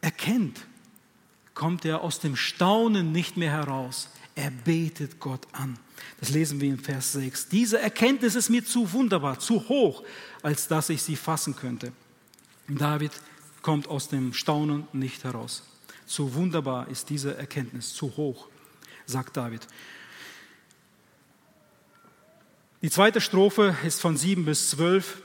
[0.01, 0.61] erkennt,
[1.55, 4.09] kommt er aus dem Staunen nicht mehr heraus.
[4.35, 5.79] Er betet Gott an.
[6.21, 7.49] Das lesen wir in Vers 6.
[7.49, 10.03] Diese Erkenntnis ist mir zu wunderbar, zu hoch,
[10.43, 11.93] als dass ich sie fassen könnte.
[12.69, 13.13] David
[13.61, 15.63] kommt aus dem Staunen nicht heraus.
[16.07, 18.49] Zu wunderbar ist diese Erkenntnis, zu hoch,
[19.07, 19.67] sagt David.
[22.83, 25.23] Die zweite Strophe ist von 7 bis 12.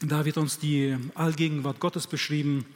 [0.00, 2.66] Da wird uns die Allgegenwart Gottes beschrieben.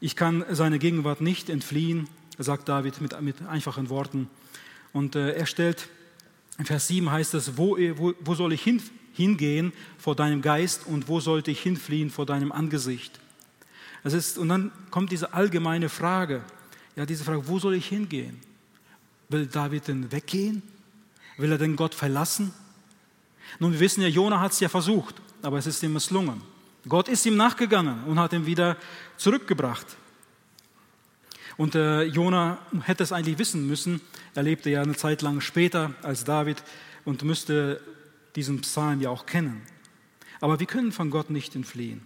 [0.00, 4.30] Ich kann seine Gegenwart nicht entfliehen, sagt David mit, mit einfachen Worten.
[4.94, 5.90] Und äh, er stellt,
[6.56, 8.80] in Vers 7 heißt es, wo, wo, wo soll ich hin,
[9.12, 13.20] hingehen vor deinem Geist und wo sollte ich hinfliehen vor deinem Angesicht?
[14.04, 16.42] Es ist, und dann kommt diese allgemeine Frage,
[16.96, 18.40] ja, diese Frage, wo soll ich hingehen?
[19.28, 20.62] Will David denn weggehen?
[21.38, 22.52] Will er denn Gott verlassen?
[23.58, 26.42] Nun, wir wissen ja, Jona hat es ja versucht, aber es ist ihm misslungen.
[26.86, 28.76] Gott ist ihm nachgegangen und hat ihn wieder
[29.16, 29.86] zurückgebracht.
[31.56, 34.00] Und äh, Jona hätte es eigentlich wissen müssen.
[34.34, 36.62] Er lebte ja eine Zeit lang später als David
[37.04, 37.80] und müsste
[38.36, 39.62] diesen Psalm ja auch kennen.
[40.40, 42.02] Aber wir können von Gott nicht entfliehen.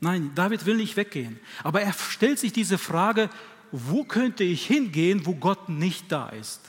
[0.00, 1.38] Nein, David will nicht weggehen.
[1.62, 3.30] Aber er stellt sich diese Frage,
[3.72, 6.60] wo könnte ich hingehen, wo Gott nicht da ist?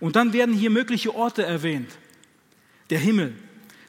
[0.00, 1.90] Und dann werden hier mögliche Orte erwähnt.
[2.90, 3.34] Der Himmel.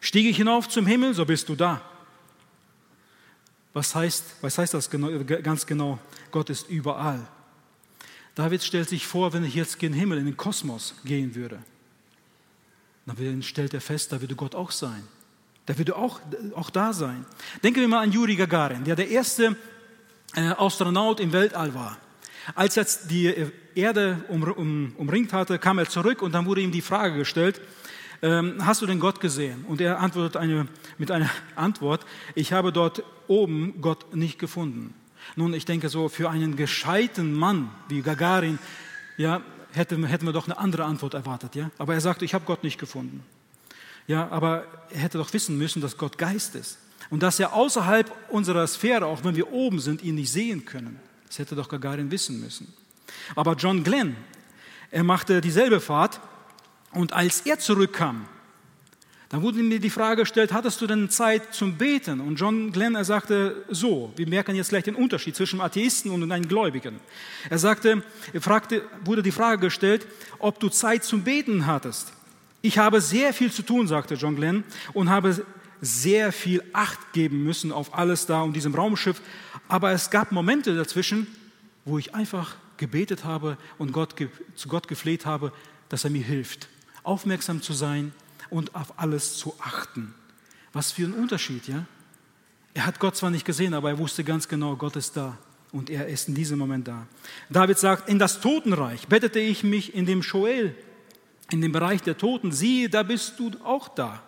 [0.01, 1.81] Stiege ich hinauf zum Himmel, so bist du da.
[3.73, 5.09] Was heißt, was heißt das genau,
[5.41, 5.99] ganz genau?
[6.31, 7.27] Gott ist überall.
[8.35, 11.59] David stellt sich vor, wenn ich jetzt in den Himmel, in den Kosmos gehen würde,
[13.05, 15.03] dann stellt er fest, da würde Gott auch sein.
[15.65, 16.19] Da würde auch,
[16.53, 17.25] auch da sein.
[17.63, 19.55] Denken wir mal an Juri Gagarin, der der erste
[20.35, 21.97] äh, Astronaut im Weltall war.
[22.53, 23.33] Als er die
[23.73, 27.59] Erde um, um, umringt hatte, kam er zurück und dann wurde ihm die Frage gestellt,
[28.21, 29.65] ähm, hast du den Gott gesehen?
[29.67, 30.67] Und er antwortet eine,
[30.97, 34.93] mit einer Antwort, ich habe dort oben Gott nicht gefunden.
[35.35, 38.59] Nun, ich denke so, für einen gescheiten Mann wie Gagarin,
[39.17, 39.41] ja,
[39.71, 41.71] hätten, hätten wir doch eine andere Antwort erwartet, ja.
[41.77, 43.23] Aber er sagte, ich habe Gott nicht gefunden.
[44.07, 46.77] Ja, aber er hätte doch wissen müssen, dass Gott Geist ist.
[47.09, 50.99] Und dass er außerhalb unserer Sphäre, auch wenn wir oben sind, ihn nicht sehen können.
[51.27, 52.73] Das hätte doch Gagarin wissen müssen.
[53.35, 54.15] Aber John Glenn,
[54.91, 56.19] er machte dieselbe Fahrt
[56.91, 58.27] und als er zurückkam,
[59.29, 62.21] dann wurde mir die Frage gestellt, hattest du denn Zeit zum Beten?
[62.21, 66.31] Und John Glenn, er sagte so, wir merken jetzt gleich den Unterschied zwischen Atheisten und
[66.31, 66.99] einem Gläubigen.
[67.49, 70.05] Er sagte, er fragte, wurde die Frage gestellt,
[70.37, 72.13] ob du Zeit zum Beten hattest.
[72.61, 74.63] Ich habe sehr viel zu tun, sagte John Glenn,
[74.93, 75.45] und habe
[75.85, 79.21] sehr viel Acht geben müssen auf alles da um diesem Raumschiff.
[79.67, 81.27] Aber es gab Momente dazwischen,
[81.85, 84.15] wo ich einfach gebetet habe und Gott,
[84.55, 85.51] zu Gott gefleht habe,
[85.89, 86.67] dass er mir hilft,
[87.03, 88.13] aufmerksam zu sein
[88.49, 90.13] und auf alles zu achten.
[90.73, 91.85] Was für ein Unterschied, ja?
[92.73, 95.37] Er hat Gott zwar nicht gesehen, aber er wusste ganz genau, Gott ist da
[95.71, 97.07] und er ist in diesem Moment da.
[97.49, 100.75] David sagt, in das Totenreich bettete ich mich in dem Joel,
[101.51, 102.51] in dem Bereich der Toten.
[102.51, 104.21] Siehe, da bist du auch da.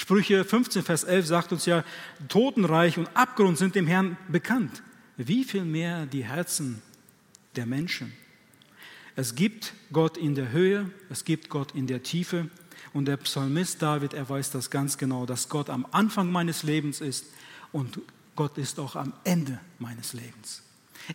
[0.00, 1.82] Sprüche 15, Vers 11 sagt uns ja,
[2.28, 4.84] Totenreich und Abgrund sind dem Herrn bekannt.
[5.16, 6.80] Wie viel mehr die Herzen
[7.56, 8.12] der Menschen.
[9.16, 12.48] Es gibt Gott in der Höhe, es gibt Gott in der Tiefe.
[12.92, 17.00] Und der Psalmist David, er weiß das ganz genau, dass Gott am Anfang meines Lebens
[17.00, 17.26] ist
[17.72, 17.98] und
[18.36, 20.62] Gott ist auch am Ende meines Lebens.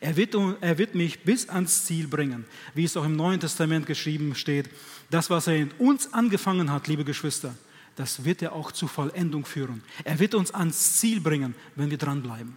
[0.02, 3.86] Er wird, er wird mich bis ans Ziel bringen, wie es auch im Neuen Testament
[3.86, 4.70] geschrieben steht.
[5.10, 7.56] Das, was er in uns angefangen hat, liebe Geschwister,
[7.96, 9.84] das wird er auch zur Vollendung führen.
[10.04, 12.56] Er wird uns ans Ziel bringen, wenn wir dranbleiben.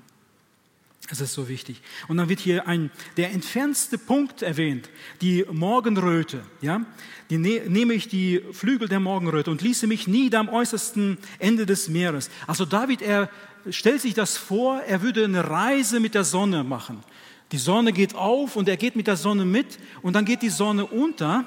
[1.09, 1.83] Es ist so wichtig.
[2.09, 6.43] Und dann wird hier ein, der entfernste Punkt erwähnt, die Morgenröte.
[6.61, 6.85] Ja?
[7.31, 11.65] Die, ne, nehme ich die Flügel der Morgenröte und ließe mich nieder am äußersten Ende
[11.65, 12.29] des Meeres.
[12.49, 13.31] Also David, er
[13.71, 17.05] stellt sich das vor, er würde eine Reise mit der Sonne machen.
[17.53, 20.51] Die Sonne geht auf und er geht mit der Sonne mit und dann geht die
[20.51, 21.45] Sonne unter.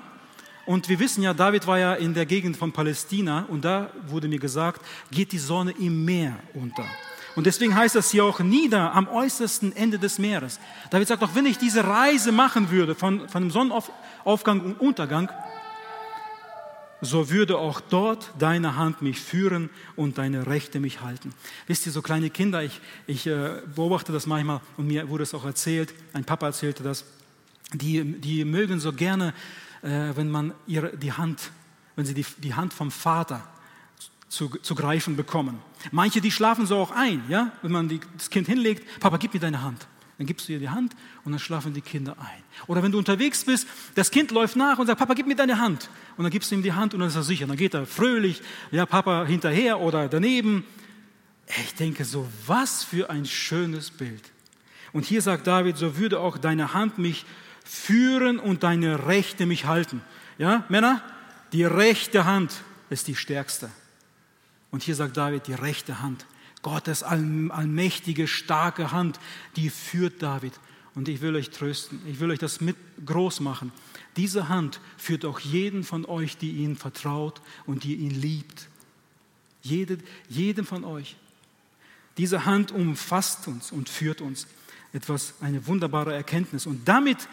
[0.66, 4.28] Und wir wissen ja, David war ja in der Gegend von Palästina und da wurde
[4.28, 4.82] mir gesagt,
[5.12, 6.86] geht die Sonne im Meer unter.
[7.36, 10.60] Und deswegen heißt das hier auch nieder am äußersten Ende des Meeres.
[10.89, 15.30] David sagt doch, wenn ich diese Reise machen würde von, von dem Sonnenaufgang und Untergang,
[17.01, 21.34] so würde auch dort deine Hand mich führen und deine Rechte mich halten.
[21.68, 25.34] Wisst ihr, so kleine Kinder, ich, ich äh, beobachte das manchmal und mir wurde es
[25.34, 27.05] auch erzählt, ein Papa erzählte das,
[27.74, 29.34] die, die mögen so gerne,
[29.82, 31.52] wenn man ihre, die Hand,
[31.96, 33.48] wenn sie die, die Hand vom Vater
[34.30, 35.60] zu, zu greifen bekommen.
[35.92, 37.52] Manche, die schlafen so auch ein, ja?
[37.62, 39.88] wenn man die, das Kind hinlegt, Papa, gib mir deine Hand.
[40.18, 42.44] Dann gibst du ihr die Hand und dann schlafen die Kinder ein.
[42.68, 43.66] Oder wenn du unterwegs bist,
[43.96, 45.90] das Kind läuft nach und sagt, Papa, gib mir deine Hand.
[46.18, 47.48] Und dann gibst du ihm die Hand und dann ist er sicher.
[47.48, 50.66] Dann geht er fröhlich, ja, Papa hinterher oder daneben.
[51.48, 54.22] Ich denke so, was für ein schönes Bild.
[54.92, 57.26] Und hier sagt David, so würde auch deine Hand mich
[57.70, 60.02] führen und deine Rechte mich halten.
[60.40, 61.04] Ja, Männer,
[61.54, 63.70] die rechte Hand ist die stärkste.
[64.72, 66.26] Und hier sagt David, die rechte Hand.
[66.64, 69.20] Gottes allmächtige, starke Hand,
[69.56, 70.54] die führt David.
[70.96, 73.72] Und ich will euch trösten, ich will euch das mit groß machen.
[74.18, 78.68] Diese Hand führt auch jeden von euch, die ihn vertraut und die ihn liebt.
[79.62, 81.18] Jede, jedem von euch.
[82.18, 84.48] Diese Hand umfasst uns und führt uns.
[84.94, 86.66] Etwas, eine wunderbare Erkenntnis.
[86.66, 87.28] Und damit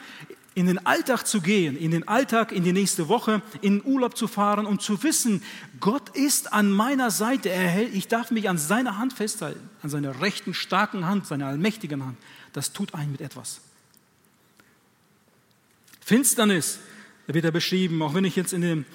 [0.55, 4.17] in den Alltag zu gehen, in den Alltag, in die nächste Woche, in den Urlaub
[4.17, 5.43] zu fahren und zu wissen,
[5.81, 7.51] Gott ist an meiner Seite.
[7.51, 12.05] Er ich darf mich an seiner Hand festhalten, an seiner rechten, starken Hand, seiner allmächtigen
[12.05, 12.17] Hand.
[12.55, 13.61] Das tut einen mit etwas.
[16.01, 16.79] Finsternis,
[17.27, 18.87] da wird er beschrieben, auch wenn ich jetzt in dem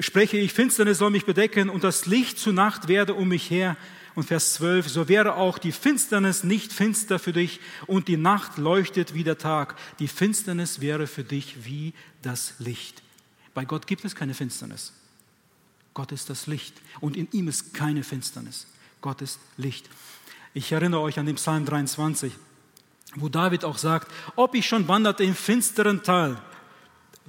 [0.00, 3.76] spreche, ich Finsternis soll mich bedecken und das Licht zu Nacht werde um mich her.
[4.18, 8.58] Und Vers 12, so wäre auch die Finsternis nicht finster für dich und die Nacht
[8.58, 9.76] leuchtet wie der Tag.
[10.00, 13.00] Die Finsternis wäre für dich wie das Licht.
[13.54, 14.92] Bei Gott gibt es keine Finsternis.
[15.94, 18.66] Gott ist das Licht und in ihm ist keine Finsternis.
[19.02, 19.88] Gott ist Licht.
[20.52, 22.32] Ich erinnere euch an den Psalm 23,
[23.14, 26.42] wo David auch sagt, ob ich schon wanderte im finsteren Tal,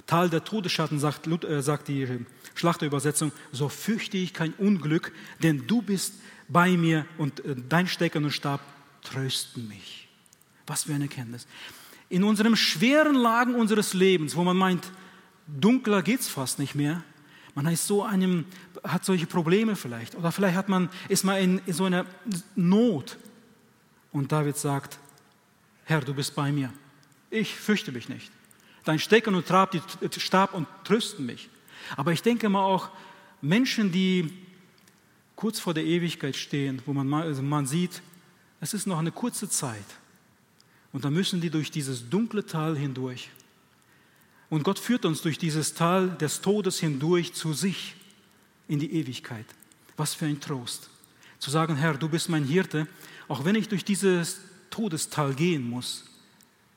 [0.08, 2.26] Tal der Todesschatten, sagt, äh, sagt die
[2.56, 6.14] Schlachterübersetzung, so fürchte ich kein Unglück, denn du bist
[6.50, 8.60] bei mir und äh, dein Stecken und Stab
[9.02, 10.08] trösten mich.
[10.66, 11.46] Was für eine Kenntnis.
[12.08, 14.90] In unseren schweren Lagen unseres Lebens, wo man meint,
[15.46, 17.02] dunkler geht es fast nicht mehr,
[17.54, 18.44] man ist so einem,
[18.84, 22.06] hat solche Probleme vielleicht oder vielleicht hat man, ist man in, in so einer
[22.54, 23.16] Not
[24.12, 24.98] und David sagt,
[25.84, 26.72] Herr, du bist bei mir.
[27.30, 28.30] Ich fürchte mich nicht.
[28.84, 31.48] Dein Stecken und Stab und trösten mich.
[31.96, 32.90] Aber ich denke mal auch,
[33.40, 34.32] Menschen, die
[35.40, 38.02] kurz vor der Ewigkeit stehen, wo man, also man sieht,
[38.60, 39.86] es ist noch eine kurze Zeit.
[40.92, 43.30] Und dann müssen die durch dieses dunkle Tal hindurch.
[44.50, 47.94] Und Gott führt uns durch dieses Tal des Todes hindurch zu sich
[48.68, 49.46] in die Ewigkeit.
[49.96, 50.90] Was für ein Trost.
[51.38, 52.86] Zu sagen, Herr, du bist mein Hirte,
[53.26, 56.04] auch wenn ich durch dieses Todestal gehen muss,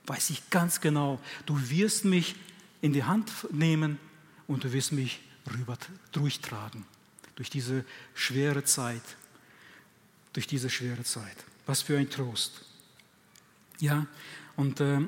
[0.05, 2.35] weiß ich ganz genau, du wirst mich
[2.79, 3.99] in die Hand nehmen
[4.47, 5.19] und du wirst mich
[5.53, 5.77] rüber
[6.13, 6.85] durchtragen
[7.35, 9.03] durch diese schwere Zeit,
[10.33, 11.37] durch diese schwere Zeit.
[11.65, 12.65] Was für ein Trost.
[13.79, 14.05] Ja,
[14.55, 14.99] und äh,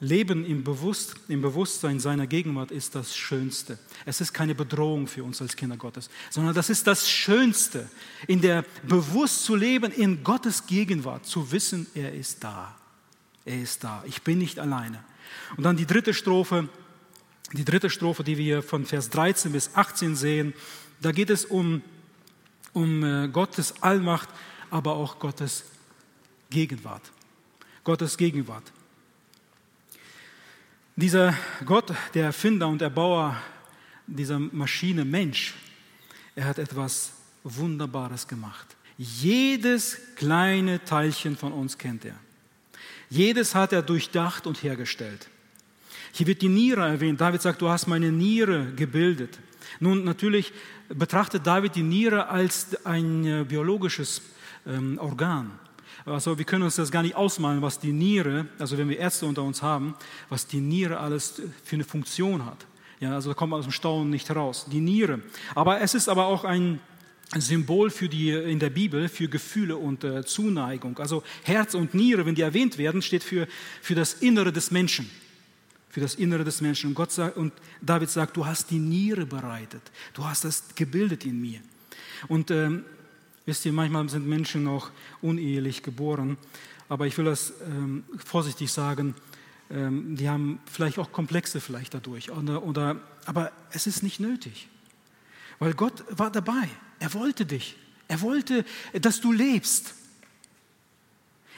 [0.00, 3.78] Leben im, Bewusst, im Bewusstsein seiner Gegenwart ist das Schönste.
[4.06, 7.88] Es ist keine Bedrohung für uns als Kinder Gottes, sondern das ist das Schönste,
[8.28, 12.76] in der bewusst zu leben, in Gottes Gegenwart, zu wissen, er ist da.
[13.44, 14.04] Er ist da.
[14.06, 15.02] Ich bin nicht alleine.
[15.56, 16.68] Und dann die dritte Strophe,
[17.52, 20.54] die dritte Strophe, die wir von Vers 13 bis 18 sehen,
[21.00, 21.82] da geht es um,
[22.72, 24.28] um äh, Gottes Allmacht,
[24.70, 25.64] aber auch Gottes
[26.50, 27.02] Gegenwart.
[27.84, 28.72] Gottes Gegenwart.
[30.96, 31.34] Dieser
[31.64, 33.40] Gott, der Erfinder und Erbauer
[34.06, 35.54] dieser Maschine Mensch,
[36.34, 37.12] er hat etwas
[37.44, 38.76] Wunderbares gemacht.
[38.96, 42.16] Jedes kleine Teilchen von uns kennt er.
[43.10, 45.28] Jedes hat er durchdacht und hergestellt.
[46.12, 47.20] Hier wird die Niere erwähnt.
[47.20, 49.38] David sagt, du hast meine Niere gebildet.
[49.80, 50.52] Nun, natürlich
[50.88, 54.22] betrachtet David die Niere als ein äh, biologisches
[54.66, 55.50] ähm, Organ.
[56.04, 59.26] Also wir können uns das gar nicht ausmalen, was die Niere, also wenn wir Ärzte
[59.26, 59.94] unter uns haben,
[60.28, 62.66] was die Niere alles für eine Funktion hat.
[63.00, 64.66] Ja, also da kommt man aus dem Staunen nicht heraus.
[64.70, 65.20] Die Niere.
[65.54, 66.80] Aber es ist aber auch ein
[67.36, 70.98] Symbol für die, in der Bibel für Gefühle und äh, Zuneigung.
[70.98, 73.46] Also Herz und Niere, wenn die erwähnt werden, steht für,
[73.82, 75.10] für das Innere des Menschen
[75.88, 76.88] für das Innere des Menschen.
[76.88, 79.82] Und, Gott sagt, und David sagt, du hast die Niere bereitet,
[80.14, 81.60] du hast das gebildet in mir.
[82.28, 82.84] Und ähm,
[83.46, 84.90] wisst ihr, manchmal sind Menschen noch
[85.22, 86.36] unehelich geboren,
[86.88, 89.14] aber ich will das ähm, vorsichtig sagen,
[89.70, 94.68] ähm, die haben vielleicht auch Komplexe vielleicht dadurch, oder, oder, aber es ist nicht nötig,
[95.58, 96.68] weil Gott war dabei,
[96.98, 97.76] er wollte dich,
[98.08, 98.64] er wollte,
[99.00, 99.94] dass du lebst.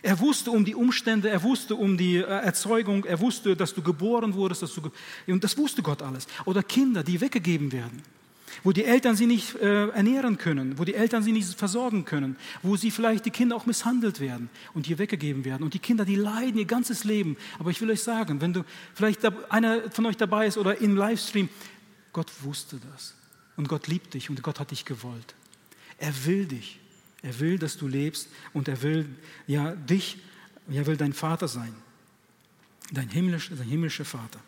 [0.02, 3.82] Er wusste um die Umstände, er wusste um die äh, Erzeugung, er wusste, dass du
[3.82, 4.82] geboren wurdest, dass du,
[5.26, 6.26] und das wusste Gott alles.
[6.46, 8.02] Oder Kinder, die weggegeben werden,
[8.64, 12.36] wo die Eltern sie nicht äh, ernähren können, wo die Eltern sie nicht versorgen können,
[12.62, 15.62] wo sie vielleicht die Kinder auch misshandelt werden und hier weggegeben werden.
[15.62, 17.36] Und die Kinder, die leiden ihr ganzes Leben.
[17.58, 19.20] Aber ich will euch sagen, wenn du vielleicht
[19.50, 21.48] einer von euch dabei ist oder im Livestream,
[22.12, 23.14] Gott wusste das.
[23.56, 25.34] Und Gott liebt dich und Gott hat dich gewollt.
[25.98, 26.79] Er will dich.
[27.22, 29.06] Er will, dass du lebst und er will
[29.46, 30.18] ja dich
[30.72, 31.74] er will dein Vater sein.
[32.92, 34.40] Dein himmlischer, dein himmlischer Vater.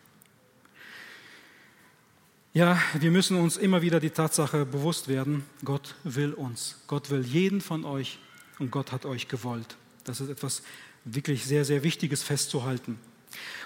[2.54, 6.80] Ja, wir müssen uns immer wieder die Tatsache bewusst werden, Gott will uns.
[6.86, 8.18] Gott will jeden von euch
[8.58, 9.76] und Gott hat euch gewollt.
[10.04, 10.62] Das ist etwas
[11.04, 12.98] wirklich sehr, sehr Wichtiges festzuhalten.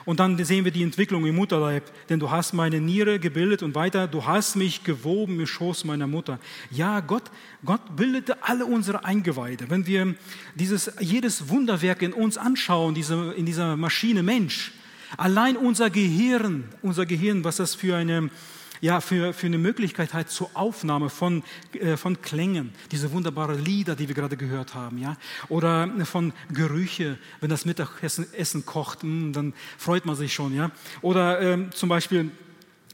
[0.04, 3.74] Und dann sehen wir die Entwicklung im Mutterleib, denn du hast meine Niere gebildet und
[3.74, 6.38] weiter, du hast mich gewoben im Schoß meiner Mutter.
[6.70, 7.24] Ja, Gott,
[7.64, 9.68] Gott bildete alle unsere Eingeweide.
[9.68, 10.14] Wenn wir
[10.54, 14.72] dieses, jedes Wunderwerk in uns anschauen, diese, in dieser Maschine Mensch,
[15.16, 18.30] allein unser Gehirn, unser Gehirn, was das für eine
[18.80, 23.96] ja, für, für eine Möglichkeit halt zur Aufnahme von, äh, von Klängen, diese wunderbaren Lieder,
[23.96, 25.16] die wir gerade gehört haben, ja,
[25.48, 30.54] oder von Gerüche, wenn das Mittagessen Essen kocht, mh, hm, dann freut man sich schon,
[30.54, 30.70] ja,
[31.02, 32.30] oder ähm, zum Beispiel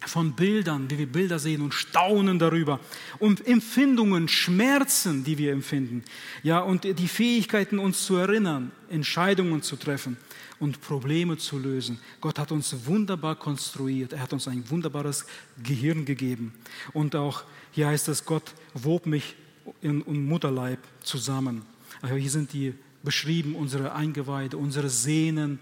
[0.06, 2.80] von Bildern, wie wir Bilder sehen und staunen darüber
[3.18, 6.02] und Empfindungen, Schmerzen, die wir empfinden,
[6.42, 10.16] ja, und die Fähigkeiten, uns zu erinnern, Entscheidungen zu treffen
[10.62, 11.98] und Probleme zu lösen.
[12.20, 14.12] Gott hat uns wunderbar konstruiert.
[14.12, 15.26] Er hat uns ein wunderbares
[15.60, 16.54] Gehirn gegeben.
[16.92, 17.42] Und auch
[17.72, 19.34] hier heißt es, Gott wob mich
[19.80, 21.62] in, in Mutterleib zusammen.
[22.00, 25.58] Also hier sind die beschrieben, unsere Eingeweide, unsere Sehnen,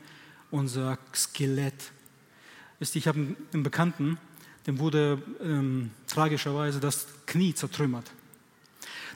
[0.51, 1.93] unser Skelett.
[2.81, 4.19] Ich habe einen Bekannten,
[4.67, 8.11] dem wurde ähm, tragischerweise das Knie zertrümmert.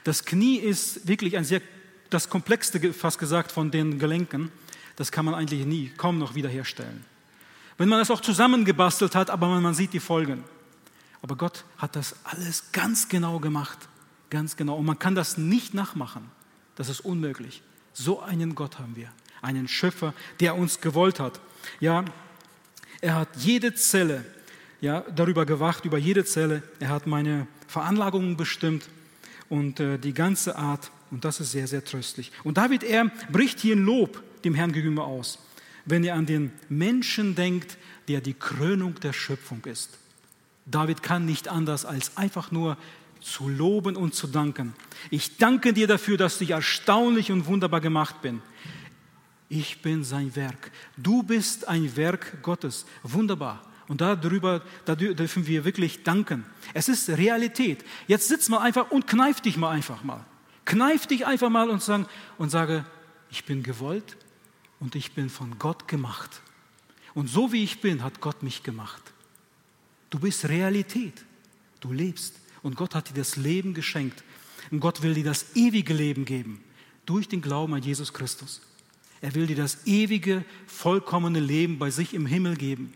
[0.03, 1.61] Das Knie ist wirklich ein sehr,
[2.09, 4.51] das komplexste, fast gesagt, von den Gelenken
[4.95, 7.03] das kann man eigentlich nie, kaum noch wiederherstellen.
[7.77, 10.43] Wenn man es auch zusammengebastelt hat, aber man sieht die Folgen.
[11.21, 13.77] Aber Gott hat das alles ganz genau gemacht,
[14.29, 14.75] ganz genau.
[14.75, 16.29] Und man kann das nicht nachmachen.
[16.75, 17.61] Das ist unmöglich.
[17.93, 19.09] So einen Gott haben wir,
[19.41, 21.41] einen Schöpfer, der uns gewollt hat.
[21.79, 22.05] Ja,
[23.01, 24.23] er hat jede Zelle,
[24.81, 26.63] ja, darüber gewacht, über jede Zelle.
[26.79, 28.89] Er hat meine Veranlagungen bestimmt
[29.49, 30.91] und äh, die ganze Art.
[31.11, 32.31] Und das ist sehr, sehr tröstlich.
[32.43, 35.39] Und David, er bricht hier ein Lob dem Herrn gegenüber aus,
[35.85, 39.97] wenn ihr an den Menschen denkt, der die Krönung der Schöpfung ist.
[40.65, 42.77] David kann nicht anders als einfach nur
[43.21, 44.73] zu loben und zu danken.
[45.09, 48.41] Ich danke dir dafür, dass ich erstaunlich und wunderbar gemacht bin.
[49.49, 50.71] Ich bin sein Werk.
[50.97, 52.85] Du bist ein Werk Gottes.
[53.03, 53.63] Wunderbar.
[53.87, 56.45] Und darüber, da dürfen wir wirklich danken.
[56.73, 57.85] Es ist Realität.
[58.07, 60.25] Jetzt sitz mal einfach und kneif dich mal einfach mal.
[60.65, 62.07] Kneif dich einfach mal und, sagen,
[62.39, 62.85] und sage,
[63.29, 64.17] ich bin gewollt,
[64.79, 66.41] und ich bin von Gott gemacht.
[67.13, 69.01] Und so wie ich bin, hat Gott mich gemacht.
[70.09, 71.25] Du bist Realität.
[71.79, 72.35] Du lebst.
[72.61, 74.23] Und Gott hat dir das Leben geschenkt.
[74.71, 76.63] Und Gott will dir das ewige Leben geben.
[77.05, 78.61] Durch den Glauben an Jesus Christus.
[79.21, 82.93] Er will dir das ewige, vollkommene Leben bei sich im Himmel geben.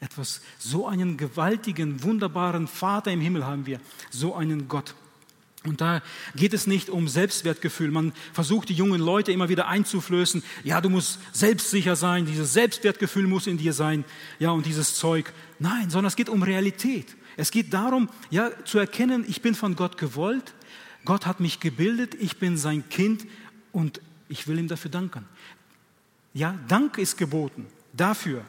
[0.00, 3.80] Etwas, so einen gewaltigen, wunderbaren Vater im Himmel haben wir.
[4.10, 4.94] So einen Gott.
[5.64, 6.02] Und da
[6.36, 7.90] geht es nicht um Selbstwertgefühl.
[7.90, 10.44] Man versucht die jungen Leute immer wieder einzuflößen.
[10.64, 12.26] Ja, du musst selbstsicher sein.
[12.26, 14.04] Dieses Selbstwertgefühl muss in dir sein.
[14.38, 15.32] Ja, und dieses Zeug.
[15.58, 17.16] Nein, sondern es geht um Realität.
[17.36, 20.54] Es geht darum, ja, zu erkennen, ich bin von Gott gewollt.
[21.04, 22.14] Gott hat mich gebildet.
[22.14, 23.26] Ich bin sein Kind
[23.72, 25.24] und ich will ihm dafür danken.
[26.32, 28.44] Ja, Dank ist geboten dafür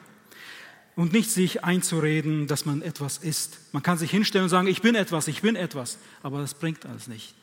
[0.97, 3.59] und nicht sich einzureden, dass man etwas ist.
[3.71, 6.85] Man kann sich hinstellen und sagen, ich bin etwas, ich bin etwas, aber das bringt
[6.85, 7.35] alles nicht.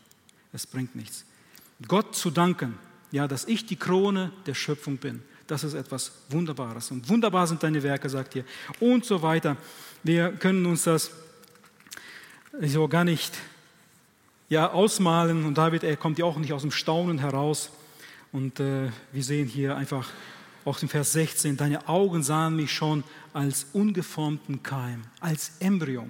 [0.52, 1.24] Es bringt nichts.
[1.86, 2.76] Gott zu danken,
[3.12, 6.90] ja, dass ich die Krone der Schöpfung bin, das ist etwas Wunderbares.
[6.90, 8.44] Und wunderbar sind deine Werke, sagt ihr.
[8.80, 9.56] Und so weiter.
[10.02, 11.10] Wir können uns das
[12.60, 13.34] so gar nicht
[14.48, 15.44] ja, ausmalen.
[15.44, 17.70] Und David, er kommt ja auch nicht aus dem Staunen heraus.
[18.32, 20.08] Und äh, wir sehen hier einfach
[20.64, 23.04] auch im Vers 16, deine Augen sahen mich schon
[23.34, 26.08] als ungeformten Keim, als Embryo.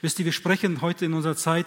[0.00, 1.66] Wisst ihr, wir sprechen heute in unserer Zeit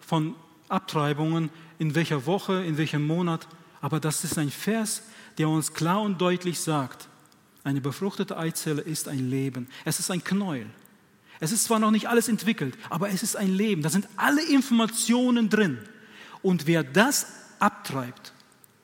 [0.00, 0.34] von
[0.68, 3.48] Abtreibungen, in welcher Woche, in welchem Monat,
[3.80, 5.02] aber das ist ein Vers,
[5.38, 7.08] der uns klar und deutlich sagt,
[7.64, 10.66] eine befruchtete Eizelle ist ein Leben, es ist ein Knäuel.
[11.40, 14.44] Es ist zwar noch nicht alles entwickelt, aber es ist ein Leben, da sind alle
[14.44, 15.78] Informationen drin.
[16.40, 17.26] Und wer das
[17.58, 18.32] abtreibt,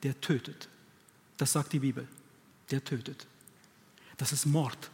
[0.02, 0.68] der tötet.
[1.36, 2.08] Das sagt die Bibel
[2.70, 3.26] der tötet.
[4.16, 4.90] Das ist Mord.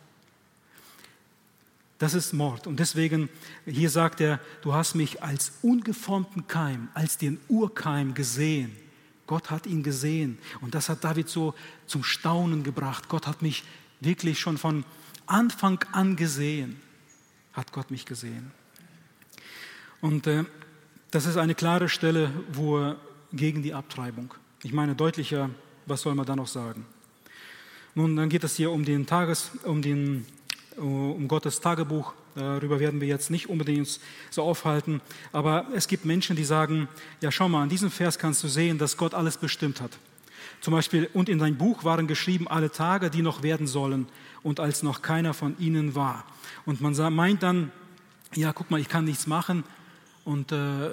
[1.98, 2.66] Das ist Mord.
[2.66, 3.28] Und deswegen,
[3.66, 8.76] hier sagt er, du hast mich als ungeformten Keim, als den Urkeim gesehen.
[9.26, 10.38] Gott hat ihn gesehen.
[10.60, 11.54] Und das hat David so
[11.86, 13.08] zum Staunen gebracht.
[13.08, 13.64] Gott hat mich
[14.00, 14.84] wirklich schon von
[15.26, 16.80] Anfang an gesehen.
[17.52, 18.50] Hat Gott mich gesehen.
[20.00, 20.44] Und äh,
[21.10, 22.96] das ist eine klare Stelle, wo er
[23.32, 24.34] gegen die Abtreibung.
[24.62, 25.50] Ich meine, deutlicher,
[25.86, 26.84] was soll man da noch sagen?
[27.94, 30.26] Nun, dann geht es hier um, den Tages, um, den,
[30.76, 32.12] um Gottes Tagebuch.
[32.34, 34.00] Darüber werden wir jetzt nicht unbedingt
[34.30, 35.00] so aufhalten.
[35.32, 36.88] Aber es gibt Menschen, die sagen,
[37.20, 39.92] ja schau mal, an diesem Vers kannst du sehen, dass Gott alles bestimmt hat.
[40.60, 44.06] Zum Beispiel, und in dein Buch waren geschrieben alle Tage, die noch werden sollen,
[44.42, 46.24] und als noch keiner von ihnen war.
[46.66, 47.70] Und man meint dann,
[48.34, 49.64] ja, guck mal, ich kann nichts machen
[50.24, 50.90] und äh,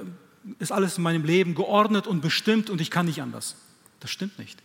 [0.59, 3.55] ist alles in meinem Leben geordnet und bestimmt und ich kann nicht anders.
[3.99, 4.61] Das stimmt nicht.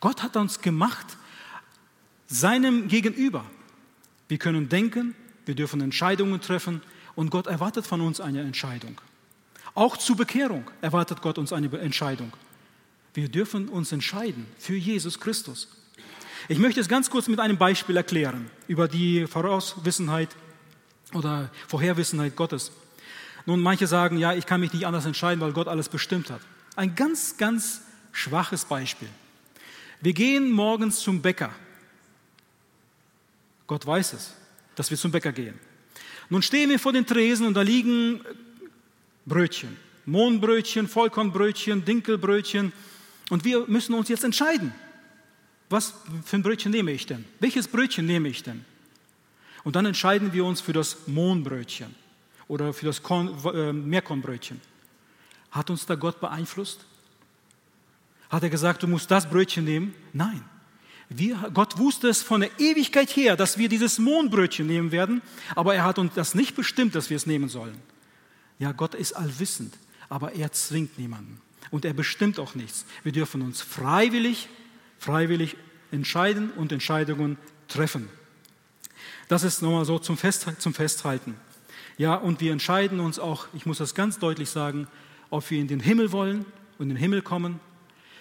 [0.00, 1.06] Gott hat uns gemacht,
[2.26, 3.44] seinem Gegenüber.
[4.30, 6.82] Wir können denken, wir dürfen Entscheidungen treffen
[7.16, 9.00] und Gott erwartet von uns eine Entscheidung.
[9.74, 12.32] Auch zur Bekehrung erwartet Gott uns eine Entscheidung.
[13.12, 15.66] Wir dürfen uns entscheiden für Jesus Christus.
[16.48, 20.28] Ich möchte es ganz kurz mit einem Beispiel erklären über die Vorauswissenheit
[21.12, 22.70] oder Vorherwissenheit Gottes.
[23.46, 26.40] Nun, manche sagen, ja, ich kann mich nicht anders entscheiden, weil Gott alles bestimmt hat.
[26.76, 29.08] Ein ganz, ganz schwaches Beispiel.
[30.00, 31.50] Wir gehen morgens zum Bäcker.
[33.70, 34.34] Gott weiß es,
[34.74, 35.56] dass wir zum Bäcker gehen.
[36.28, 38.20] Nun stehen wir vor den Tresen und da liegen
[39.24, 39.76] Brötchen.
[40.06, 42.72] Mohnbrötchen, Vollkornbrötchen, Dinkelbrötchen.
[43.30, 44.74] Und wir müssen uns jetzt entscheiden.
[45.68, 45.94] Was
[46.24, 47.24] für ein Brötchen nehme ich denn?
[47.38, 48.64] Welches Brötchen nehme ich denn?
[49.62, 51.94] Und dann entscheiden wir uns für das Mohnbrötchen
[52.48, 54.60] oder für das Korn, äh, Meerkornbrötchen.
[55.52, 56.84] Hat uns da Gott beeinflusst?
[58.30, 59.94] Hat er gesagt, du musst das Brötchen nehmen?
[60.12, 60.42] Nein.
[61.12, 65.22] Wir, Gott wusste es von der Ewigkeit her, dass wir dieses Mohnbrötchen nehmen werden,
[65.56, 67.76] aber er hat uns das nicht bestimmt, dass wir es nehmen sollen.
[68.60, 69.74] Ja, Gott ist allwissend,
[70.08, 71.40] aber er zwingt niemanden
[71.72, 72.84] und er bestimmt auch nichts.
[73.02, 74.48] Wir dürfen uns freiwillig,
[74.98, 75.56] freiwillig
[75.90, 78.08] entscheiden und Entscheidungen treffen.
[79.26, 81.34] Das ist nochmal so zum, Fest, zum Festhalten.
[81.98, 84.86] Ja, und wir entscheiden uns auch, ich muss das ganz deutlich sagen,
[85.28, 86.44] ob wir in den Himmel wollen
[86.78, 87.58] und in den Himmel kommen,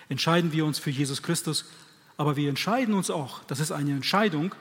[0.09, 1.65] entscheiden wir uns für Jesus Christus.
[2.19, 4.53] Aber wir entscheiden uns auch, das ist eine Entscheidung,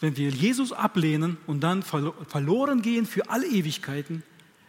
[0.00, 4.22] wenn wir Jesus ablehnen und dann verloren gehen für alle Ewigkeiten,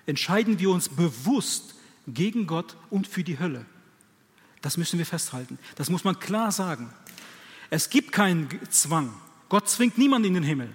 [0.08, 1.76] entscheiden wir uns bewusst
[2.08, 3.66] gegen Gott und für die Hölle.
[4.62, 5.60] Das müssen wir festhalten.
[5.76, 6.92] Das muss man klar sagen.
[7.70, 9.14] Es gibt keinen Zwang.
[9.50, 10.74] Gott zwingt niemanden in den Himmel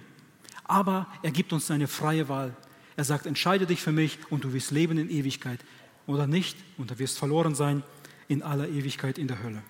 [0.67, 2.55] aber er gibt uns eine freie Wahl.
[2.97, 5.59] Er sagt, entscheide dich für mich und du wirst leben in Ewigkeit
[6.07, 7.83] oder nicht und du wirst verloren sein
[8.27, 9.61] in aller Ewigkeit in der Hölle.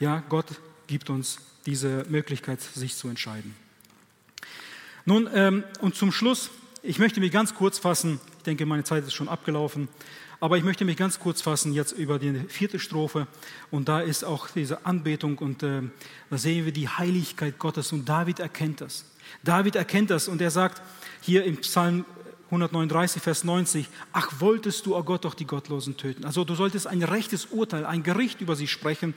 [0.00, 0.46] Ja, Gott
[0.86, 3.54] gibt uns diese Möglichkeit, sich zu entscheiden.
[5.04, 6.50] Nun, ähm, und zum Schluss,
[6.82, 9.88] ich möchte mich ganz kurz fassen, ich denke, meine Zeit ist schon abgelaufen,
[10.40, 13.26] aber ich möchte mich ganz kurz fassen jetzt über die vierte Strophe
[13.70, 15.82] und da ist auch diese Anbetung und äh,
[16.30, 19.04] da sehen wir die Heiligkeit Gottes und David erkennt das.
[19.42, 20.82] David erkennt das und er sagt
[21.20, 22.04] hier im Psalm
[22.46, 26.24] 139, Vers 90, ach wolltest du, oh Gott, doch die Gottlosen töten.
[26.24, 29.14] Also du solltest ein rechtes Urteil, ein Gericht über sie sprechen.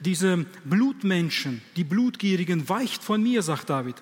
[0.00, 3.96] Diese Blutmenschen, die Blutgierigen, weicht von mir, sagt David.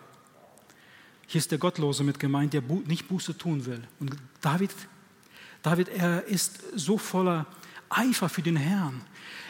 [1.27, 3.83] Hier ist der Gottlose mit gemeint, der nicht Buße tun will.
[4.01, 4.71] Und David,
[5.63, 7.47] David, er ist so voller
[7.89, 9.01] Eifer für den Herrn.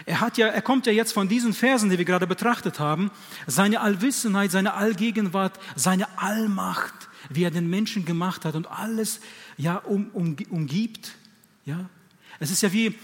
[0.06, 3.10] Er, hat ja, er kommt ja jetzt von diesen Versen, die wir gerade betrachtet haben,
[3.46, 6.94] seine Allwissenheit, seine Allgegenwart, seine Allmacht,
[7.30, 9.20] wie er den Menschen gemacht hat und alles
[9.56, 11.12] ja, um, um, umgibt.
[11.64, 11.88] Ja?
[12.38, 12.98] Es ist ja wie,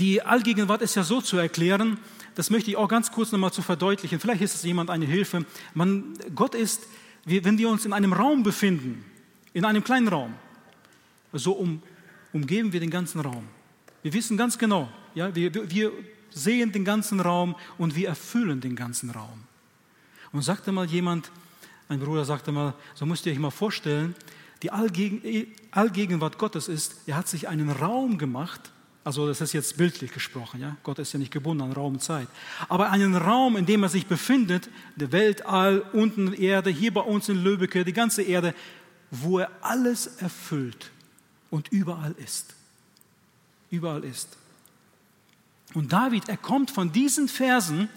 [0.00, 1.98] die Allgegenwart ist ja so zu erklären,
[2.34, 4.20] das möchte ich auch ganz kurz nochmal zu verdeutlichen.
[4.20, 5.44] Vielleicht ist es jemand eine Hilfe.
[5.74, 6.82] Man, Gott ist,
[7.24, 9.04] wenn wir uns in einem Raum befinden,
[9.52, 10.34] in einem kleinen Raum,
[11.32, 11.82] so um,
[12.32, 13.46] umgeben wir den ganzen Raum.
[14.02, 15.92] Wir wissen ganz genau, ja, wir, wir
[16.30, 19.44] sehen den ganzen Raum und wir erfüllen den ganzen Raum.
[20.32, 21.30] Und sagte mal jemand,
[21.88, 24.14] ein Bruder sagte mal, so müsst ihr euch mal vorstellen,
[24.62, 28.71] die Allgegen, Allgegenwart Gottes ist, er hat sich einen Raum gemacht,
[29.04, 30.76] also das ist jetzt bildlich gesprochen, ja?
[30.82, 32.28] Gott ist ja nicht gebunden an Raum und Zeit,
[32.68, 37.28] aber einen Raum, in dem er sich befindet, der Weltall, unten Erde, hier bei uns
[37.28, 38.54] in Löbeke, die ganze Erde,
[39.10, 40.90] wo er alles erfüllt
[41.50, 42.54] und überall ist
[43.72, 44.36] überall ist.
[45.74, 47.88] Und David, er kommt von diesen Versen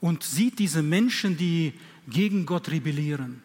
[0.00, 1.72] und sieht diese Menschen, die
[2.08, 3.40] gegen Gott rebellieren,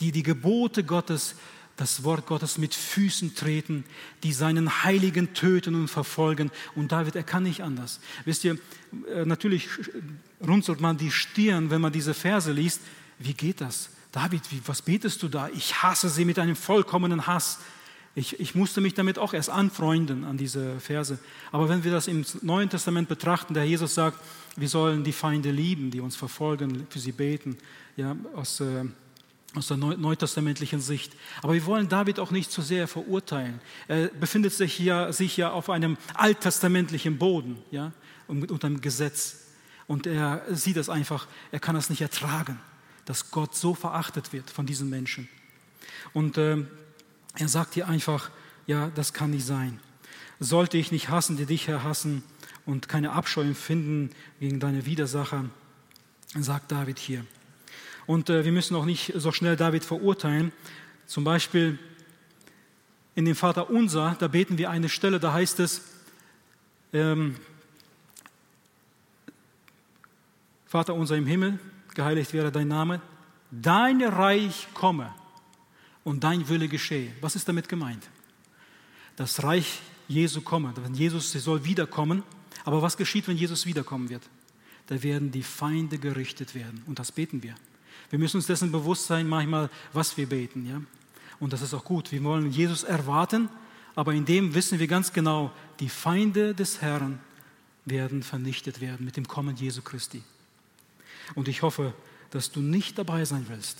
[0.00, 1.34] die die Gebote Gottes,
[1.78, 3.84] das Wort Gottes mit Füßen treten,
[4.24, 6.50] die seinen Heiligen töten und verfolgen.
[6.74, 8.00] Und David, er kann nicht anders.
[8.24, 8.58] Wisst ihr,
[9.14, 9.68] äh, natürlich
[10.46, 12.80] runzelt man die Stirn, wenn man diese Verse liest.
[13.20, 13.90] Wie geht das?
[14.10, 15.48] David, wie, was betest du da?
[15.54, 17.60] Ich hasse sie mit einem vollkommenen Hass.
[18.16, 21.20] Ich, ich, musste mich damit auch erst anfreunden an diese Verse.
[21.52, 24.18] Aber wenn wir das im Neuen Testament betrachten, der Jesus sagt,
[24.56, 27.56] wir sollen die Feinde lieben, die uns verfolgen, für sie beten,
[27.96, 28.84] ja, aus, äh,
[29.54, 31.14] aus der neutestamentlichen Sicht.
[31.42, 33.60] Aber wir wollen David auch nicht zu sehr verurteilen.
[33.88, 37.92] Er befindet sich ja, sich ja auf einem alttestamentlichen Boden, ja,
[38.26, 39.46] unter dem Gesetz.
[39.86, 42.60] Und er sieht das einfach, er kann das nicht ertragen,
[43.06, 45.28] dass Gott so verachtet wird von diesen Menschen.
[46.12, 46.58] Und äh,
[47.34, 48.30] er sagt hier einfach,
[48.66, 49.80] ja, das kann nicht sein.
[50.40, 52.22] Sollte ich nicht hassen, die dich Herr hassen?
[52.68, 55.46] und keine Abscheu empfinden gegen deine Widersacher,
[56.38, 57.24] sagt David hier.
[58.08, 60.50] Und äh, wir müssen auch nicht so schnell David verurteilen.
[61.06, 61.78] Zum Beispiel
[63.14, 65.82] in dem Vater Unser, da beten wir eine Stelle, da heißt es,
[66.94, 67.36] ähm,
[70.64, 71.58] Vater unser im Himmel,
[71.94, 73.02] geheiligt werde dein Name,
[73.50, 75.14] dein Reich komme
[76.02, 77.12] und dein Wille geschehe.
[77.20, 78.08] Was ist damit gemeint?
[79.16, 82.22] Das Reich Jesu komme, wenn Jesus soll wiederkommen.
[82.64, 84.22] Aber was geschieht, wenn Jesus wiederkommen wird?
[84.86, 86.82] Da werden die Feinde gerichtet werden.
[86.86, 87.54] Und das beten wir.
[88.10, 90.66] Wir müssen uns dessen bewusst sein, manchmal, was wir beten.
[90.66, 90.80] Ja?
[91.40, 92.10] Und das ist auch gut.
[92.10, 93.48] Wir wollen Jesus erwarten,
[93.94, 97.20] aber in dem wissen wir ganz genau, die Feinde des Herrn
[97.84, 100.22] werden vernichtet werden mit dem Kommen Jesu Christi.
[101.34, 101.94] Und ich hoffe,
[102.30, 103.78] dass du nicht dabei sein willst.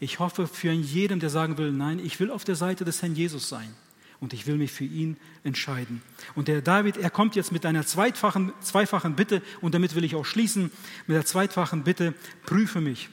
[0.00, 3.14] Ich hoffe für jeden, der sagen will, nein, ich will auf der Seite des Herrn
[3.14, 3.74] Jesus sein
[4.20, 6.02] und ich will mich für ihn entscheiden.
[6.34, 10.14] Und der David, er kommt jetzt mit einer zweitfachen, zweifachen Bitte und damit will ich
[10.14, 10.70] auch schließen,
[11.06, 12.14] mit der zweitfachen Bitte,
[12.44, 13.08] prüfe mich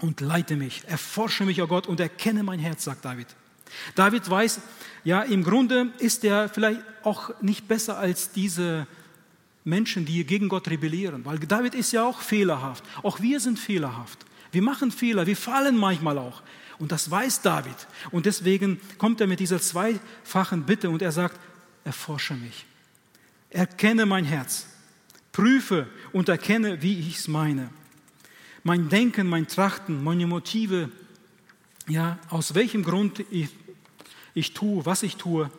[0.00, 3.26] und leite mich, erforsche mich, o oh Gott, und erkenne mein Herz, sagt David.
[3.94, 4.60] David weiß,
[5.04, 8.86] ja, im Grunde ist er vielleicht auch nicht besser als diese
[9.64, 12.84] Menschen, die gegen Gott rebellieren, weil David ist ja auch fehlerhaft.
[13.02, 14.18] Auch wir sind fehlerhaft.
[14.52, 16.42] Wir machen Fehler, wir fallen manchmal auch.
[16.78, 17.76] Und das weiß David.
[18.10, 21.38] Und deswegen kommt er mit dieser zweifachen Bitte und er sagt,
[21.84, 22.64] erforsche mich.
[23.50, 24.66] Erkenne mein Herz.
[25.30, 27.70] Prüfe und erkenne, wie ich es meine.
[28.62, 30.90] Mein Denken, mein Trachten, meine Motive,
[31.88, 33.48] ja, aus welchem Grund ich,
[34.34, 35.50] ich tue, was ich tue,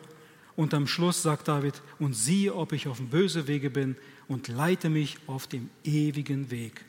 [0.54, 3.96] und am Schluss sagt David, und siehe, ob ich auf dem bösen Wege bin
[4.28, 6.84] und leite mich auf dem ewigen Weg.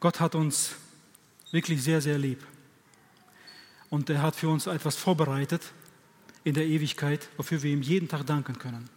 [0.00, 0.74] Gott hat uns
[1.50, 2.46] wirklich sehr, sehr lieb.
[3.90, 5.62] Und er hat für uns etwas vorbereitet
[6.42, 8.88] in der Ewigkeit, wofür wir ihm jeden Tag danken können.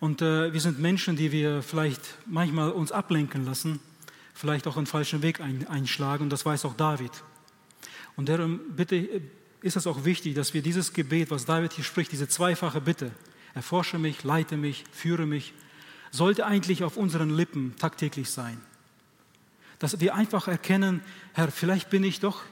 [0.00, 3.80] Und äh, wir sind Menschen, die wir vielleicht manchmal uns ablenken lassen,
[4.34, 6.24] vielleicht auch einen falschen Weg ein, einschlagen.
[6.24, 7.12] Und das weiß auch David.
[8.16, 9.22] Und darum bitte
[9.60, 13.10] ist es auch wichtig, dass wir dieses Gebet, was David hier spricht, diese zweifache Bitte,
[13.54, 15.52] erforsche mich, leite mich, führe mich,
[16.10, 18.58] sollte eigentlich auf unseren Lippen tagtäglich sein.
[19.78, 21.02] Dass wir einfach erkennen,
[21.34, 22.42] Herr, vielleicht bin ich doch,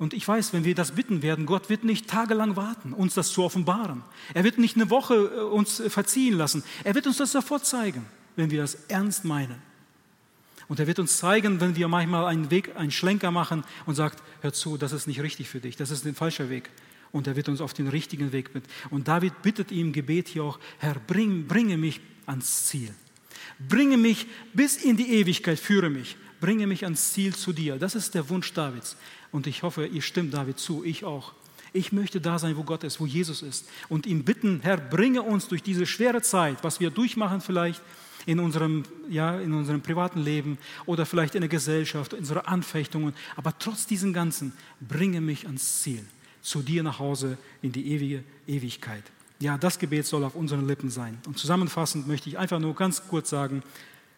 [0.00, 3.32] und ich weiß, wenn wir das bitten werden, Gott wird nicht tagelang warten, uns das
[3.32, 4.02] zu offenbaren.
[4.32, 6.64] Er wird nicht eine Woche äh, uns verziehen lassen.
[6.84, 9.60] Er wird uns das sofort zeigen, wenn wir das ernst meinen.
[10.68, 14.22] Und er wird uns zeigen, wenn wir manchmal einen Weg, einen Schlenker machen und sagt,
[14.40, 16.70] hör zu, das ist nicht richtig für dich, das ist ein falscher Weg.
[17.12, 18.68] Und er wird uns auf den richtigen Weg bitten.
[18.88, 22.94] Und David bittet ihm im Gebet hier auch, Herr, bring, bringe mich ans Ziel.
[23.68, 26.16] Bringe mich bis in die Ewigkeit, führe mich.
[26.40, 27.76] Bringe mich ans Ziel zu dir.
[27.76, 28.96] Das ist der Wunsch Davids.
[29.32, 31.32] Und ich hoffe, ihr stimmt David zu, ich auch.
[31.72, 33.68] Ich möchte da sein, wo Gott ist, wo Jesus ist.
[33.88, 37.80] Und ihm bitten, Herr, bringe uns durch diese schwere Zeit, was wir durchmachen vielleicht,
[38.26, 43.14] in unserem, ja, in unserem privaten Leben oder vielleicht in der Gesellschaft, in unseren Anfechtungen.
[43.36, 46.04] Aber trotz diesem Ganzen, bringe mich ans Ziel,
[46.42, 49.04] zu dir nach Hause in die ewige Ewigkeit.
[49.38, 51.18] Ja, das Gebet soll auf unseren Lippen sein.
[51.26, 53.62] Und zusammenfassend möchte ich einfach nur ganz kurz sagen,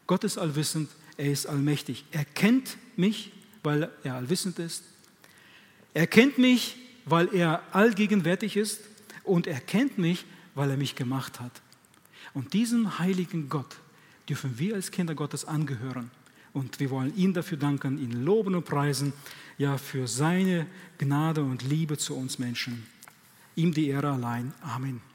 [0.06, 2.04] Gott ist allwissend, er ist allmächtig.
[2.10, 3.32] Er kennt mich,
[3.62, 4.84] weil er allwissend ist.
[5.94, 8.80] Er kennt mich, weil er allgegenwärtig ist.
[9.24, 11.62] Und er kennt mich, weil er mich gemacht hat.
[12.34, 13.76] Und diesem heiligen Gott
[14.28, 16.10] dürfen wir als Kinder Gottes angehören.
[16.52, 19.12] Und wir wollen ihn dafür danken, ihn loben und preisen,
[19.58, 20.66] ja, für seine
[20.98, 22.86] Gnade und Liebe zu uns Menschen.
[23.54, 24.52] Ihm die Ehre allein.
[24.62, 25.11] Amen.